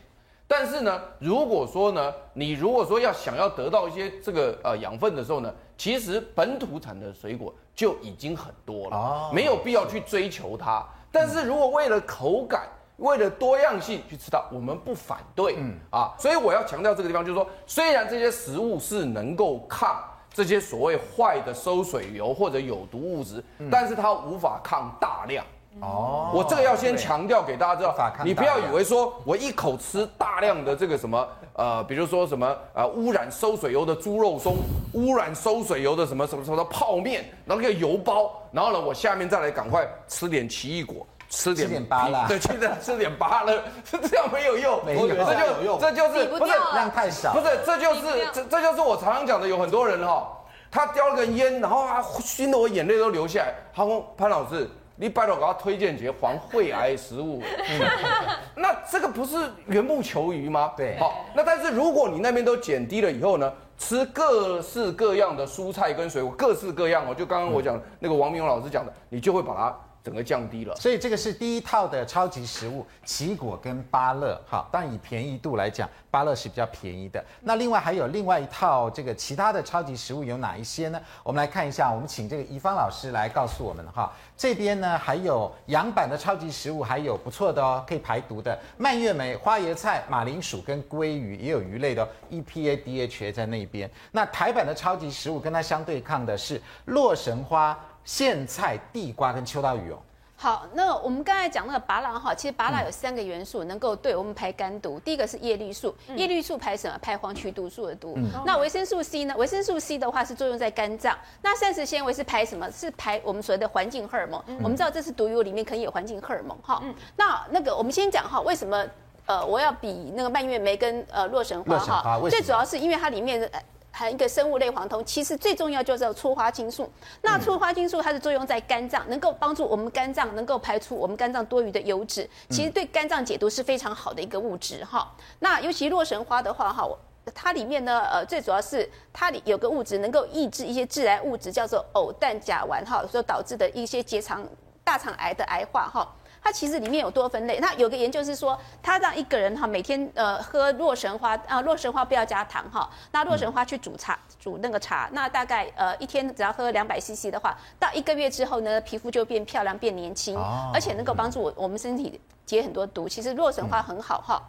[0.47, 10.87] 但是呢，如果说呢，你如果说要想要得到一些这个呃养分的时候呢，其实本土产的水果就已经很多了，没有必要去追求它。
[11.13, 12.63] 但是如果为了口感，
[12.97, 15.55] 为了多样性去吃它，我们不反对。
[15.57, 25.45] 嗯啊，所以我要强调这个地方，就是说，虽然这些食物是能够抗这些所谓坏的馊水油或者有毒物质，但是它无法抗大量。
[25.81, 34.57] 哦，我这个要先强调给大家知道，你不要以为说我一口吃大量的这个什么呃，比如说什么呃污染收水油的猪肉松，
[34.93, 50.27] 污染收水油的什么什么什么的泡面，然后那个油包，然后呢我下面再来赶快吃点奇异果，吃点， 吃点芭乐，对，现在吃点芭乐，是这样没有用，没有，这就这就是不是量太少，不是这就是这这就是我常常讲的，有很多人哈，
[50.69, 54.69] 他叼了个烟，然后啊熏得我眼泪都流下来，他说潘老师。
[54.95, 57.81] 你拜托给他推荐几个防肺癌食物，嗯、
[58.55, 59.35] 那这个不是
[59.65, 60.71] 缘木求鱼吗？
[60.77, 70.75] 对，好，那但是如果你那边都减低了以后呢，吃各式各样的蔬菜跟水果，各式各样哦，就刚刚我讲那个王明勇老师讲的，你就会把它整个降低了。
[70.75, 74.39] 所以这个是第一套的超级食物，奇果跟芭乐。
[74.45, 77.23] 好，但以便宜度来讲，芭乐是比较便宜的。
[77.41, 81.01] 那另外还有另外一套这个其他的超级食物有哪一些呢？
[81.23, 84.11] 我们来看一下，我们请这个宜芳老师来告诉我们哈。
[84.35, 93.89] 这边呢还有洋版的超级食物，还有不错的哦，可以排毒的蔓越莓、花椰菜、马铃薯跟鲑鱼，也有鱼类的哦，EPA、DHA 在那边。
[94.11, 97.79] 那台版的超级食物跟它相对抗的是洛神花。
[98.05, 99.99] 苋菜、地瓜跟秋刀鱼哦。
[100.35, 104.99] 好，那我们刚才讲那个芭乐哈，其实芭乐有三个元素能够对我们排肝毒。
[104.99, 106.97] 第一个是叶绿素，叶绿素排什么？
[107.01, 108.17] 排黄曲毒素的毒。
[108.45, 109.33] 那维生素 C 呢？
[109.37, 111.17] 维生素 C 的话是作用在肝脏。
[111.41, 112.69] 那膳食纤维是排什么？
[112.69, 114.43] 是排我们所谓的环境荷尔蒙。
[114.61, 116.83] 我们知道这是毒油里面可以有环境荷尔蒙哈。
[117.15, 118.85] 那那个我们先讲哈，为什么
[119.25, 122.19] 呃我要比那个蔓越莓跟呃洛神花哈？
[122.29, 123.49] 最主要是因为它里面。
[123.95, 126.91] 含一个生物类黄酮，其实最重要就是促花青素。
[127.21, 135.15] 那促花青素它的作用在肝脏，能够帮助我们肝脏能够排出我们肝脏多余的油脂，其实对肝脏解毒是非常好的一个物质哈。
[135.37, 136.89] 那尤其洛神花的话哈，
[137.35, 144.43] 它里面呢呃最主要是它里有个物质能够抑制一些致癌物质，叫做偶氮甲烷哈，所导致的一些结肠
[144.83, 146.11] 大肠癌的癌化哈。
[146.43, 160.37] 它其实里面有多分类，那有个研究是说，它让一个人哈每天呃喝洛神花啊，洛神花不要加糖哈，那洛神花去煮茶，煮那个茶，那大概呃一天只要喝两百 CC 的话，到一个月之后呢，皮肤就变漂亮变年轻，
[160.73, 163.07] 而且能够帮助我我们身体解很多毒。
[163.07, 164.43] 其实洛神花很好哈，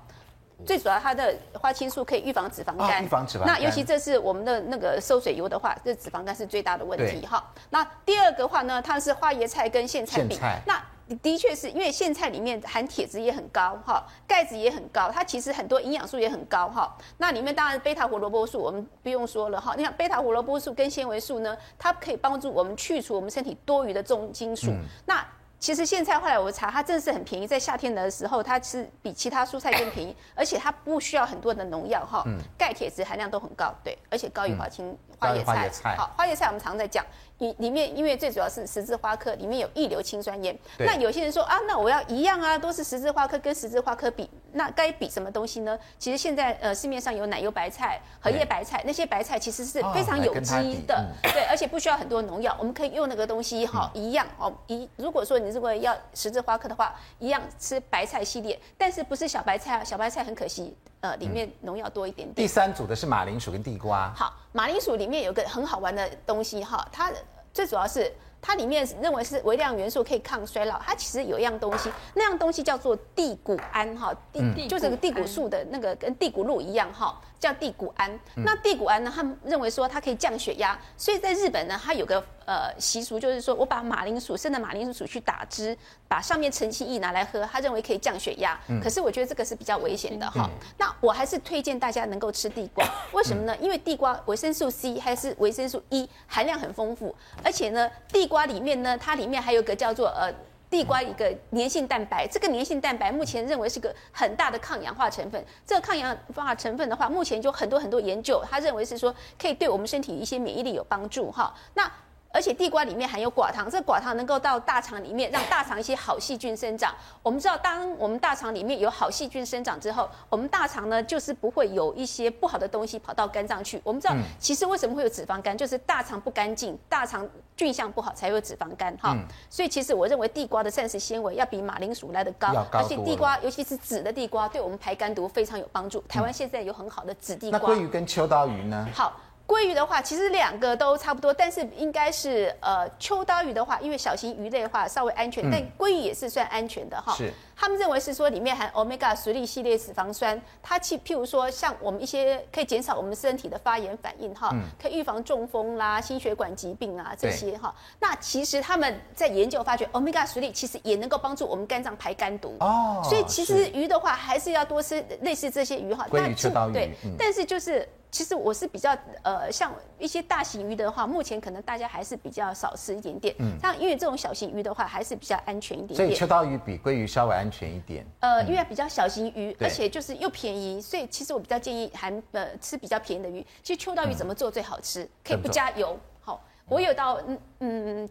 [0.67, 3.55] 最主要它的花青素可以预防脂肪肝，预防脂肪肝。
[3.55, 7.45] 那尤其这是我们的那个收水油的话，这脂肪肝是最大的问题哈。
[7.71, 10.37] 那第二个话呢，它是花椰菜跟苋菜比，
[10.67, 10.83] 那。
[11.21, 16.97] 的确是因为苋菜里面含铁质也很高哈，钙质也很高，它其实很多营养素也很高哈。
[17.19, 19.75] 那里面当然贝塔胡萝卜素我们不用说了哈。
[19.77, 24.73] 你看贝塔胡萝卜素跟纤维素呢，它可以帮助我们去除我们身体多余的重金属。
[25.05, 25.27] 那
[25.65, 32.23] 其实苋菜后来我查，它真的是很便宜，在夏天的时候，它是比其他蔬菜更便宜， 而且它不需要很多的农药哈。
[32.59, 35.97] 钙铁质含量都很高，对，而且高于花青花叶菜。
[35.97, 37.03] 好，花叶菜我们常在讲。
[37.39, 40.55] 里里面因为最主要是十字花科，里面有异硫氰酸盐。
[40.79, 45.79] 那有些人说啊，那我要一样啊，都是十字花科跟十字花科比，那该比什么东西呢？
[45.99, 54.53] 其实现在呃市面上有奶油白菜、荷叶白菜，那些白菜其实是非常有机的，对，而且不需要很多农药，我们可以用那个东西哈，一样哦。
[54.69, 59.85] 一如果说你如果要十字花科的话，一样吃白菜系列，但是不是小白菜啊？
[59.85, 62.35] 小白菜很可惜，呃，里面农药多一点点。
[62.35, 64.13] 第三组的是马铃薯跟地瓜。
[64.15, 67.13] 好，马铃薯里面有个很好玩的东西哈，它。
[67.53, 68.13] 最主要是
[68.47, 77.19] 它里面认为是微量元素可以抗衰老，它其实有一样东西，那样东西叫做地骨胺哈，地就是个地骨素的那个跟地骨露一样哈。
[77.39, 79.13] 叫地谷胺，那地谷胺呢？
[79.15, 85.77] 他们认为说它可以降血压，所以在日本呢，它有个呃习俗，就是说我把马铃薯生的马铃薯去打汁，
[86.09, 88.59] 把上面澄清液拿来喝，他认为可以降血压。
[88.69, 90.49] 嗯、可是我觉得这个是比较危险的哈。
[90.51, 93.55] 嗯、那我还是推荐大家能够吃地瓜，为什么呢？
[93.59, 100.33] 因为地瓜维生素 C 还是维生素 E 含量很丰富，而且呢，地瓜里面呢，它里面还有个叫做呃。
[100.75, 105.45] 地瓜一个粘性蛋白，这个粘性蛋白目前认为是个很大的抗氧化成分。
[105.65, 111.55] 这个抗氧化成分的话，目前就很多很多研究，他认为是说可以对我们身体一些免疫力有帮助哈。
[111.75, 111.89] 那
[112.35, 116.93] 而且地瓜里面含有寡糖，这个寡糖能够到大肠里面让大肠一些好细菌生长。
[117.23, 123.81] 我们知道，当我们大肠里面有好细菌生长之后，我们大肠呢就是不会有一些不好的东西跑到肝脏去。
[123.85, 127.25] 我们知道，其实为什么会有脂肪肝，就是大肠不干净，大肠
[127.57, 129.17] 菌相不好才会有脂肪肝哈。
[129.49, 136.03] 所以其实我认为地瓜的膳食纤维要比马铃薯来的高，而且地瓜尤其是紫的地瓜对我们排肝毒非常有帮助。
[136.09, 137.61] 台湾现在有很好的紫地瓜。
[137.61, 138.89] 那鲑鱼跟秋刀鱼呢？
[138.93, 139.21] 好。
[139.47, 147.15] 鲑鱼的话，其实两个都差不多，但是应该是呃秋刀鱼的话，因为小型鱼类的话稍微安全，但鲑鱼也是算安全的哈。
[147.15, 147.33] 是。
[147.57, 157.73] 他们认为是说里面含 omega 十六系列脂肪酸，它去譬如说像我们一些可以减少我们身体的发炎反应哈，可以预防中风啦、心血管疾病啊这些哈。
[158.01, 163.01] 那其实他们在研究发觉 omega 十六其实也能够帮助我们肝脏排肝毒哦。
[163.05, 166.07] 所以其实鱼的话还是要多吃类似这些鱼哈。
[166.11, 166.73] 鲑鱼、秋刀鱼。
[166.73, 167.87] 对，但是就是。
[168.15, 173.35] 其实我是比较呃，像一些大型鱼的话，目前可能大家还是比较少吃一点点。
[173.41, 175.97] 嗯，像因为这种小型鱼的话，还是比较安全一点点。
[175.97, 178.07] 所以秋刀鱼比鲑鱼稍微安全一点。
[178.21, 183.45] 呃，因为比较小型鱼，而且就是又便宜，所以其实我比较建议还呃吃比较便宜的鱼。
[183.65, 185.11] 其实秋刀鱼怎么做最好吃？
[185.25, 185.99] 可以不加油。
[186.21, 187.37] 好，我有到嗯，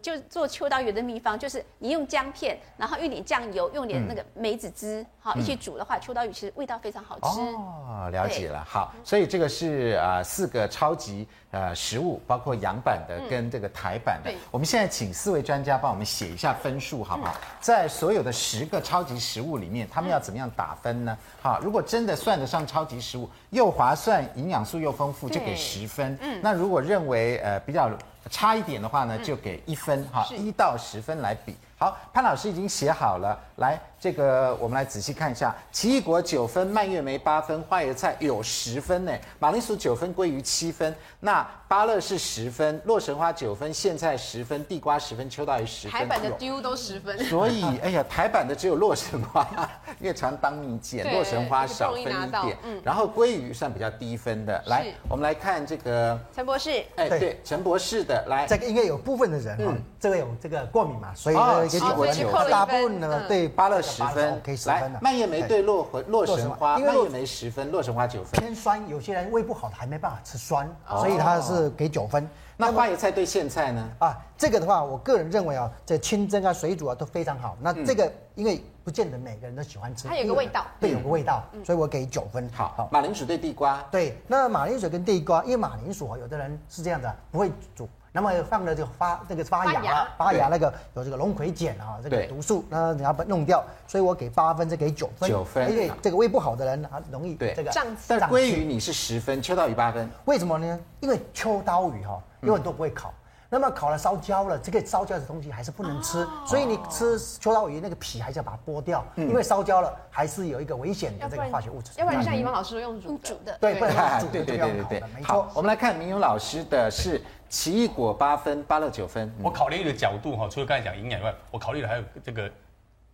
[0.00, 7.40] 就做秋刀鱼的秘方，就是你用姜片，然后用点酱油，用点那个梅子汁，好、嗯、一起煮的话，秋刀鱼其实味道非常好吃。
[7.40, 8.64] 哦，了解了。
[8.64, 14.30] 好，所以这个是啊、呃、四个超级呃食物，包括洋版的跟这个台版的。
[14.30, 17.32] 嗯、我们现在请四位专家帮我们写一下分数，好不好？
[17.32, 21.16] 嗯、在所有的十个超级食物里面，他们要怎么样打分呢？
[21.40, 26.16] 好，如果真的算得上超级食物，又划算，营养素又丰富，就给十分。
[26.20, 27.90] 嗯，那如果认为呃比较。
[28.30, 31.54] 差一点的话呢，就给一分哈，一到十分来比。
[31.76, 33.80] 好，潘老师已经写好了，来。
[34.04, 47.18] 这个我们来仔细看一下，奇异果九分，蔓越莓八分，花椰菜有十分呢，马铃薯九分，鲑鱼七分，那芭乐是十分，洛神花九分，苋菜十分，地瓜十分，秋刀鱼十分，台版的丢都十分。
[47.24, 49.48] 所以，哎呀，台版的只有洛神花，
[49.98, 52.58] 因为常当蜜饯，洛神花少分一点。
[52.62, 54.62] 嗯，然后鲑鱼算比较低分的。
[54.66, 63.84] 来，我们来看这个陈博士，哎，对，陈博士的，来，这个应该有部分的人，嗯，这个有这个过敏嘛，所以呢，给我九分，大部分呢对芭乐。
[63.84, 68.40] 十分可以十分的，蔓越莓对洛神洛神花，蔓越莓十分，洛神花九分。
[68.40, 72.28] 偏酸，有些人胃不好的还没办法吃酸，所以他是给九分。
[72.56, 73.88] 那花椰菜对苋菜呢？
[73.98, 77.56] 啊，这个的话，我个人认为啊，这清蒸啊、水煮啊都非常好。
[77.60, 82.48] 那这个因为不见得每个人都喜欢吃，它有个味道，对，有个味道，所以我给九分。
[82.52, 87.88] 好，好，马铃薯对地瓜，对，那马铃薯跟地瓜，因为马铃薯啊，有的人是这样的，不会煮。
[88.16, 95.28] 那么放了就发这个发芽了，发芽那个有这个龙葵碱啊，这个毒素，那你要把弄掉，所以我给八分，再给九分。
[95.28, 97.84] 九分，因为这个胃不好的人啊，容易这个胀。
[98.06, 100.78] 但鲑鱼你是十分，秋刀鱼八分，为什么呢？
[101.00, 103.12] 因为秋刀鱼哈有很多不会烤，
[103.54, 111.92] 那么烤了烧焦了，这个烧焦的东西还是不能吃，所以你吃秋刀鱼那个皮还是要把它剥掉，因为烧焦了还是有一个危险的这个化学物质。
[111.96, 115.48] 要不然像以往老师用煮煮的，对，不能煮对对对对对，没错。
[115.54, 117.22] 我们来看明勇老师的是。
[117.46, 119.32] 奇异果八分，芭乐九分。
[119.40, 122.50] 我考虑的角度哈，除了刚才讲营养以外，我考虑的还有这个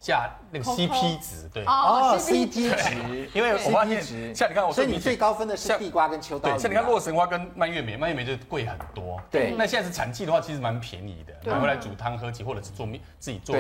[0.01, 1.63] 价那个 CP 值，对。
[1.67, 4.03] 哦，CP 值，因为我发现
[4.35, 9.21] 像你看，我所以你最高分的是地瓜跟秋刀鱼，像你看洛神花跟蔓越莓，蔓越莓就贵很多。
[9.31, 13.55] 对，那现在是产季的话，其实蛮便宜的，买回来煮汤喝起，或者是做面自己做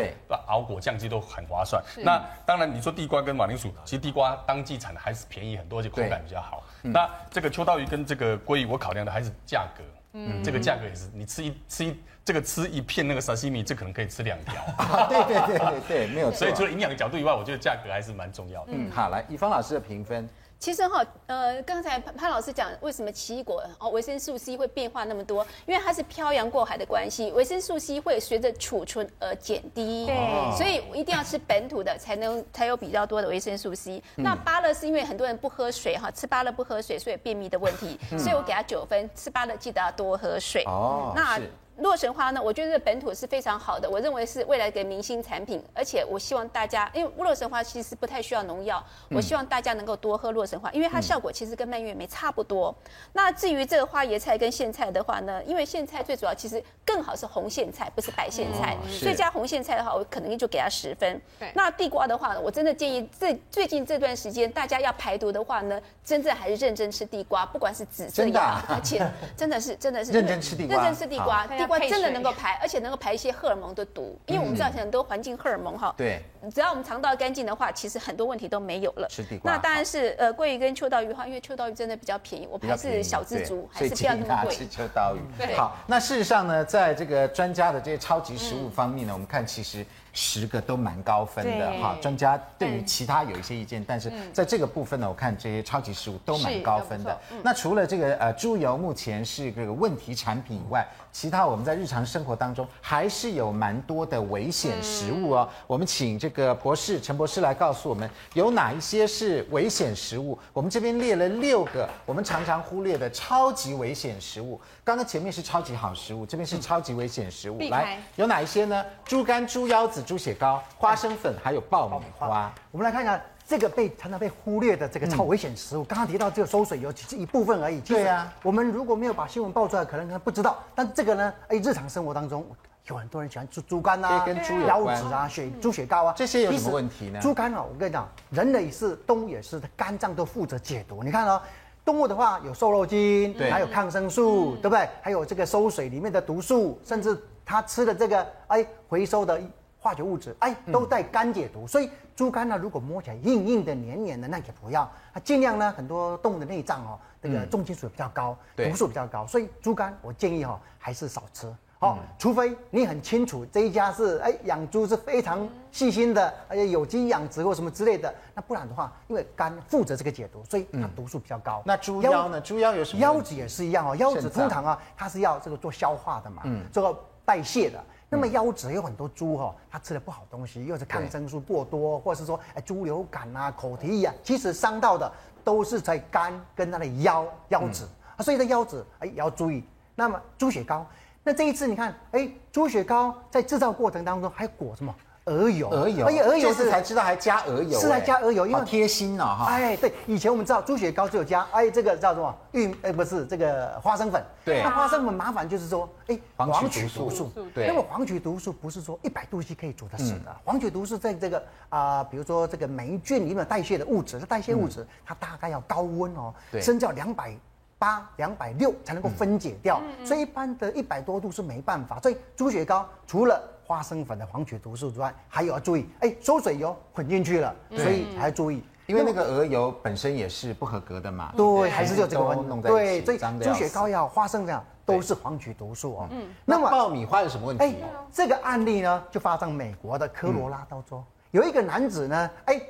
[0.47, 1.82] 熬果酱，其实都很划算。
[1.99, 6.64] 那当然你说地瓜跟马铃薯，其实地瓜当季产的还是便宜很多，而且口感比较好。
[6.82, 9.84] 那这个秋刀鱼跟这个鲑鱼，我考量的还是价格。
[10.12, 11.97] 嗯，这个价格也是，你吃一吃一
[12.30, 14.54] 这个吃一片那个沙西米，这可能可以吃两条。
[14.78, 16.38] 啊，对对对对对，没有错。
[16.38, 18.70] 所以除了营养的角度以外，我觉得价格还是蛮重要的。
[18.72, 20.28] 嗯，好，来，以方老师的评分。
[20.60, 34.00] 其实哈，呃，刚才潘潘老师讲为什么奇异果哦维生素 C 会变化那么多，因为它是漂洋过海的关系，维生素 C 会随着储存而减低，对，所以一定要吃本土的才能才有比较多的维生素 C。
[34.14, 40.62] 嗯、那芭乐是因为很多人不喝水哈，吃芭乐不喝水，所以便秘的问题，嗯、所以我给他九分，吃芭乐记得要多喝水。
[40.66, 41.40] 哦，那。
[41.80, 42.40] 是洛神花呢？
[42.42, 52.74] 我觉得本土是非常好的，我认为是未来的明星产品，而且我希望大家，因为洛神花其实不太需要农药，我希望大家能够多喝洛神花，因为它效果其实跟蔓越莓差不多。
[53.14, 61.20] 那至于这个花椰菜跟苋菜的话呢，因为苋菜最主要其实更好是红苋菜，不是白苋菜，所以加红苋菜的话，我可能就给它十分。
[61.54, 69.04] 那地瓜的话呢，我真的建议这最近这段时间大家要排毒的话呢，真正还是认真吃地瓜，不管是紫色也好，而且
[69.36, 76.20] 真的是真的是 认真吃地瓜，认真吃地瓜，地瓜真的能够排，而且能够排一些荷尔蒙的毒，因为我们知道很多环境荷尔蒙哈，对，
[76.52, 79.06] 只要我们肠道干净的话，其实很多问题都没有了。
[79.08, 84.54] 吃地瓜，那当然是呃鲑鱼跟秋刀鱼的话，因为秋刀鱼真的比较便宜，我还是小资族，还是不要那么贵。
[84.54, 89.86] 吃秋刀鱼，好，那事实上呢，在这个专家的这些超级食物方面呢，我们看其实。
[90.12, 97.16] 十个都蛮高分的哈，专家对于其他有一些意见，但是在这个部分呢，我看这些超级食物都蛮高分的。
[97.44, 105.48] 那除了这个呃猪油目前是这个问题产品以外，其他我们在日常生活当中还是有蛮多的危险食物哦。
[105.66, 110.38] 我们请这个博士陈博士来告诉我们有哪一些是危险食物。
[110.52, 114.61] 我们这边列了六个我们常常忽略的超级危险食物。
[114.84, 117.58] 刚刚前面是超级好食物，这边是超级危险食物。
[117.70, 118.84] 来，有哪一些呢？
[119.04, 120.00] 猪肝、猪腰子。
[120.11, 125.82] 猪血糕、花生粉还有爆米花，我们来看一下这个被常常被忽略的这个超危险食物。
[125.82, 127.80] 刚刚提到这个收水油只是一部分而已。
[127.80, 130.62] 对啊，我们如果没有把新闻爆出来，可能不知道。
[130.72, 132.46] 但这个呢，哎，日常生活当中
[132.86, 137.18] 有很多人喜欢吃猪肝啊、跟猪腰子啊、血猪血糕啊，这些有什么问题呢？
[137.20, 141.03] 猪肝啊，我跟你讲，人类是动物也是，肝脏都负责解毒。
[141.03, 141.42] 你看哦，
[141.84, 144.88] 动物的话有瘦肉精，对，还有抗生素，对不对？
[145.03, 149.40] 还有这个收水里面的毒素，甚至它吃的这个哎回收的。
[149.80, 154.88] 化学物质，哎，都带肝解毒，嗯、所以猪肝呢，如果摸起来硬硬的、黏黏的，那也不要。
[155.12, 171.62] 它尽量呢，很多动物的内脏哦，那个重金属比较高，嗯、毒素比较高，所以猪肝我建议哈、哦，还是少吃好，除非你很清楚这一家是哎养猪是非常细心的，而且有机养殖或什么之类的，那不然的话，因为肝负责这个解毒，所以它毒素比较高。
[171.64, 172.38] 那猪腰呢？
[172.38, 173.00] 猪腰有什么？
[173.00, 177.82] 腰子也是一样哦，腰子通常啊，它是要这个做消化的嘛，嗯，这个代谢的。
[178.11, 185.11] 那么腰子有很多猪哈，它吃了不好东西，又是抗生素过多，或者是说哎猪流感啊、口蹄疫啊，其实伤到的
[185.44, 189.64] 都是在肝跟它的腰腰子啊，所以这腰子哎也要注意。
[189.94, 190.84] 那么猪血糕。
[191.22, 194.92] 那这一次你看，哎，猪血糕在制造过程当中还裹什么？
[195.30, 199.44] 鹅油，鹅油，而且鹅油是才知道还加鹅油，是还加鹅油，因为贴心了哈。
[199.46, 202.34] 哎，对，以前我们知道猪血糕只有加，哎，这个叫什么？
[202.52, 204.22] 玉，哎，不是这个花生粉。
[204.44, 204.60] 对。
[204.62, 207.30] 那花生粉麻烦就是说，哎，黄曲毒素。
[207.54, 207.68] 对。
[207.68, 217.32] 那么黄曲毒素不是说一百度 C 可以煮得死的，黄曲毒素在这个啊，比如说这个霉菌里面代谢的物质，它代谢物质它大概要高温哦，甚至要两百。
[217.80, 221.98] 八两百六才能够分解掉，嗯、所以一般的一百多度是没办法。
[221.98, 231.32] 所以猪血糕除了花生粉的黄曲毒素之外，还有要注意，哎，收水油混进去了，所以还要注意，因为那个鹅油本身也是不合格的嘛。
[231.36, 232.62] 对，还是就这个问题。
[232.62, 236.08] 对，所以猪血膏药花生粉都是黄曲毒素哦。
[236.10, 237.62] 嗯，那么爆米花有什么问题？
[237.62, 237.74] 哎，
[238.12, 242.60] 这个案例呢，就发生美国的科罗拉多州，有一个男子呢，哎，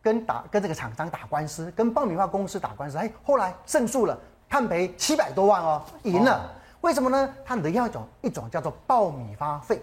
[0.00, 4.18] 跟打跟这个厂商打官司，跟爆米花公司打官司，哎，后来胜诉了。
[4.48, 6.40] 判赔七百多万哦，赢了，哦、
[6.80, 7.34] 为什么呢？
[7.44, 9.82] 他得要一种一种叫做爆米花费，哎，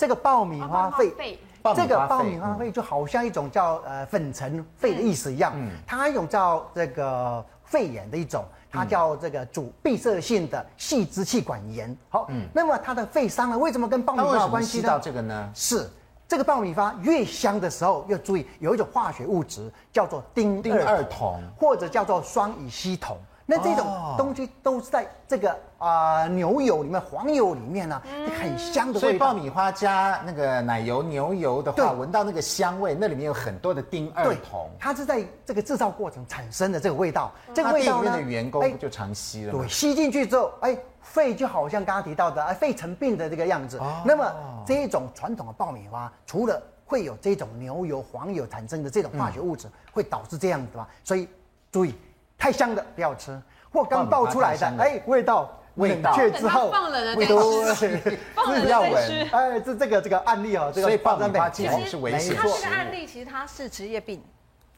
[0.00, 1.38] 这个爆米花费，
[1.76, 11.94] 这个爆米花费就好像一种叫呃粉尘肺的意思一样，嗯，它一种叫这个肺炎的一种，它叫这个主闭塞性的细支气管炎。
[12.08, 14.88] 好，嗯，那么它的肺伤了，为什么跟爆米花有关系呢？
[14.88, 15.50] 到这个呢？
[15.54, 15.86] 是
[16.26, 23.18] 这个爆米花越香的时候，要注意有一种化学物质叫做丁丁二酮，或者叫做双乙烯酮。
[23.50, 29.00] 那这种东西都是在这个啊、呃、牛油里面、黄油里面呢、啊，嗯、很香的味道。
[29.00, 34.70] 所以爆米花加那个奶油、牛油的话，闻对到那个香味，那里面有很多的丁二酮。
[34.78, 37.32] 它是在这个制造过程产生的这个味道。
[37.48, 39.58] 嗯、这个味道呢，里面的员工不就常吸了吗？
[39.58, 43.78] 对，吸进去之后，哎，肺就好像刚刚提到的，哎，肺成病的这个样子。
[43.78, 44.32] 哦、那么
[44.64, 50.86] 这一种传统的爆米花，除了会有这种牛油、黄油产生的这种化学物质，嗯、会导致这样子嘛？
[51.02, 51.28] 所以
[51.72, 51.92] 注意。
[52.40, 53.38] 太香的不要吃，
[53.70, 59.28] 或刚爆出来的，哎，味道冷却之后，放冷了再吃， 放冷了再吃。
[59.30, 62.20] 哎，这这个这个案例哦，这个所以爆米花其实是危险。
[62.20, 64.20] 其实它这个案例其实它是职业病，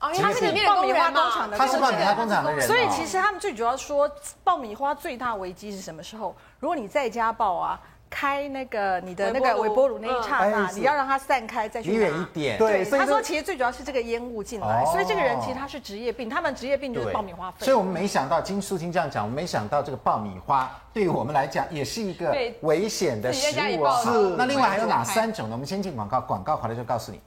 [0.00, 4.10] 哦，因为它是里面爆米花工厂的，他是爆米花工厂的人，所以其实他们最主要说
[4.42, 6.34] 爆米花最大危机是什么时候？
[6.58, 7.80] 如果你在家爆啊。
[8.12, 12.58] 开那个你的那个微波炉那一刹那，你要让它散开再去远一点。
[12.58, 17.64] 对，他说其实最主要是这个烟雾进来，所以这个人其实他是职业病，他们职业病就是爆米花肺。
[17.64, 23.48] 所以我们没想到金素卿这样讲，我们没想到这个爆米花对于我们来讲也是一个危险的食
[23.78, 24.36] 物。
[24.36, 25.54] 那另外还有哪三种呢？
[25.54, 27.18] 我们先进广告，广告回来就告诉你。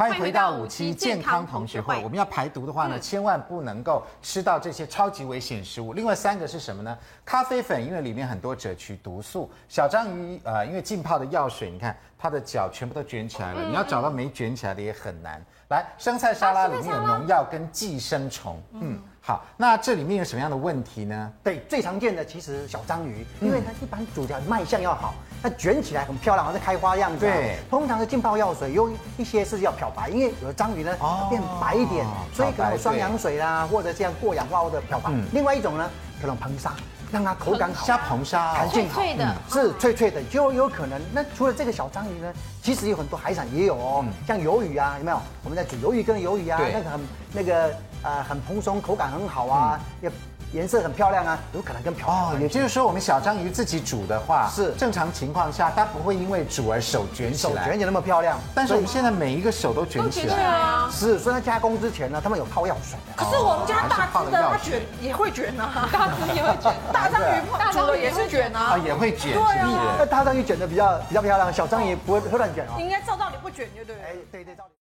[0.00, 1.94] 欢迎回到五期健康同学会。
[2.02, 5.92] 我们要排毒的话呢，千万不能够吃到这些超级危险食物。
[5.92, 6.96] 另外三个是什么呢？
[7.22, 9.50] 咖啡粉，因为里面很多赭曲毒素。
[9.68, 15.44] 小章鱼，呃，因为浸泡的药水，你看它的脚全部都卷起来了，你要找到没卷起来的也很难。
[15.68, 18.98] 来，生菜沙拉里面有农药跟寄生虫，嗯。
[19.20, 21.30] 好，那这里面有什么样的问题呢？
[21.44, 25.12] 对，最常见的其实小章鱼，因为它一般煮的卖相要好，
[25.42, 27.20] 它卷起来很漂亮，好像开花样子。
[27.20, 30.94] 对，通常的浸泡药水用一些是要漂白，因为有的章鱼呢
[31.28, 35.10] 变白一点，所以可能有双氧水啦，或者这样过氧化物的漂白。
[35.32, 36.72] 另外一种呢，可能硼砂，
[37.10, 39.02] 让它口感好，加硼砂，弹性好，
[39.48, 41.00] 是脆脆的，就有可能。
[41.12, 42.32] 那除了这个小章鱼呢，
[42.62, 45.18] 其实有很多海产也有哦，像鱿鱼啊，有没有？
[45.44, 47.00] 我们在煮鱿鱼跟鱿鱼啊，那个很
[47.32, 47.74] 那个。
[48.02, 50.10] 呃，很蓬松，口感很好啊，也
[50.52, 54.72] 颜色很漂亮啊，有可能跟漂哦，也就是说，我们小章鱼自己煮的话，是。
[54.72, 58.38] 正常情况下，它不会因为煮而手卷起来，手卷起那么漂亮。
[58.54, 60.42] 但是我们现在每一个手都卷起来。
[60.42, 62.98] 啊，是，所以在加工之前呢，他们有泡药水。
[63.14, 72.74] 可是我们家大只的，它卷也会卷啊， 大只也会卷，大章鱼大章鱼也是卷啊，啊也会卷，对啊，那大章鱼卷的比较比较漂亮，小章鱼不会会乱卷哦。
[72.78, 73.94] 应该照道理不卷就对。
[73.96, 74.79] 哎，对对照理。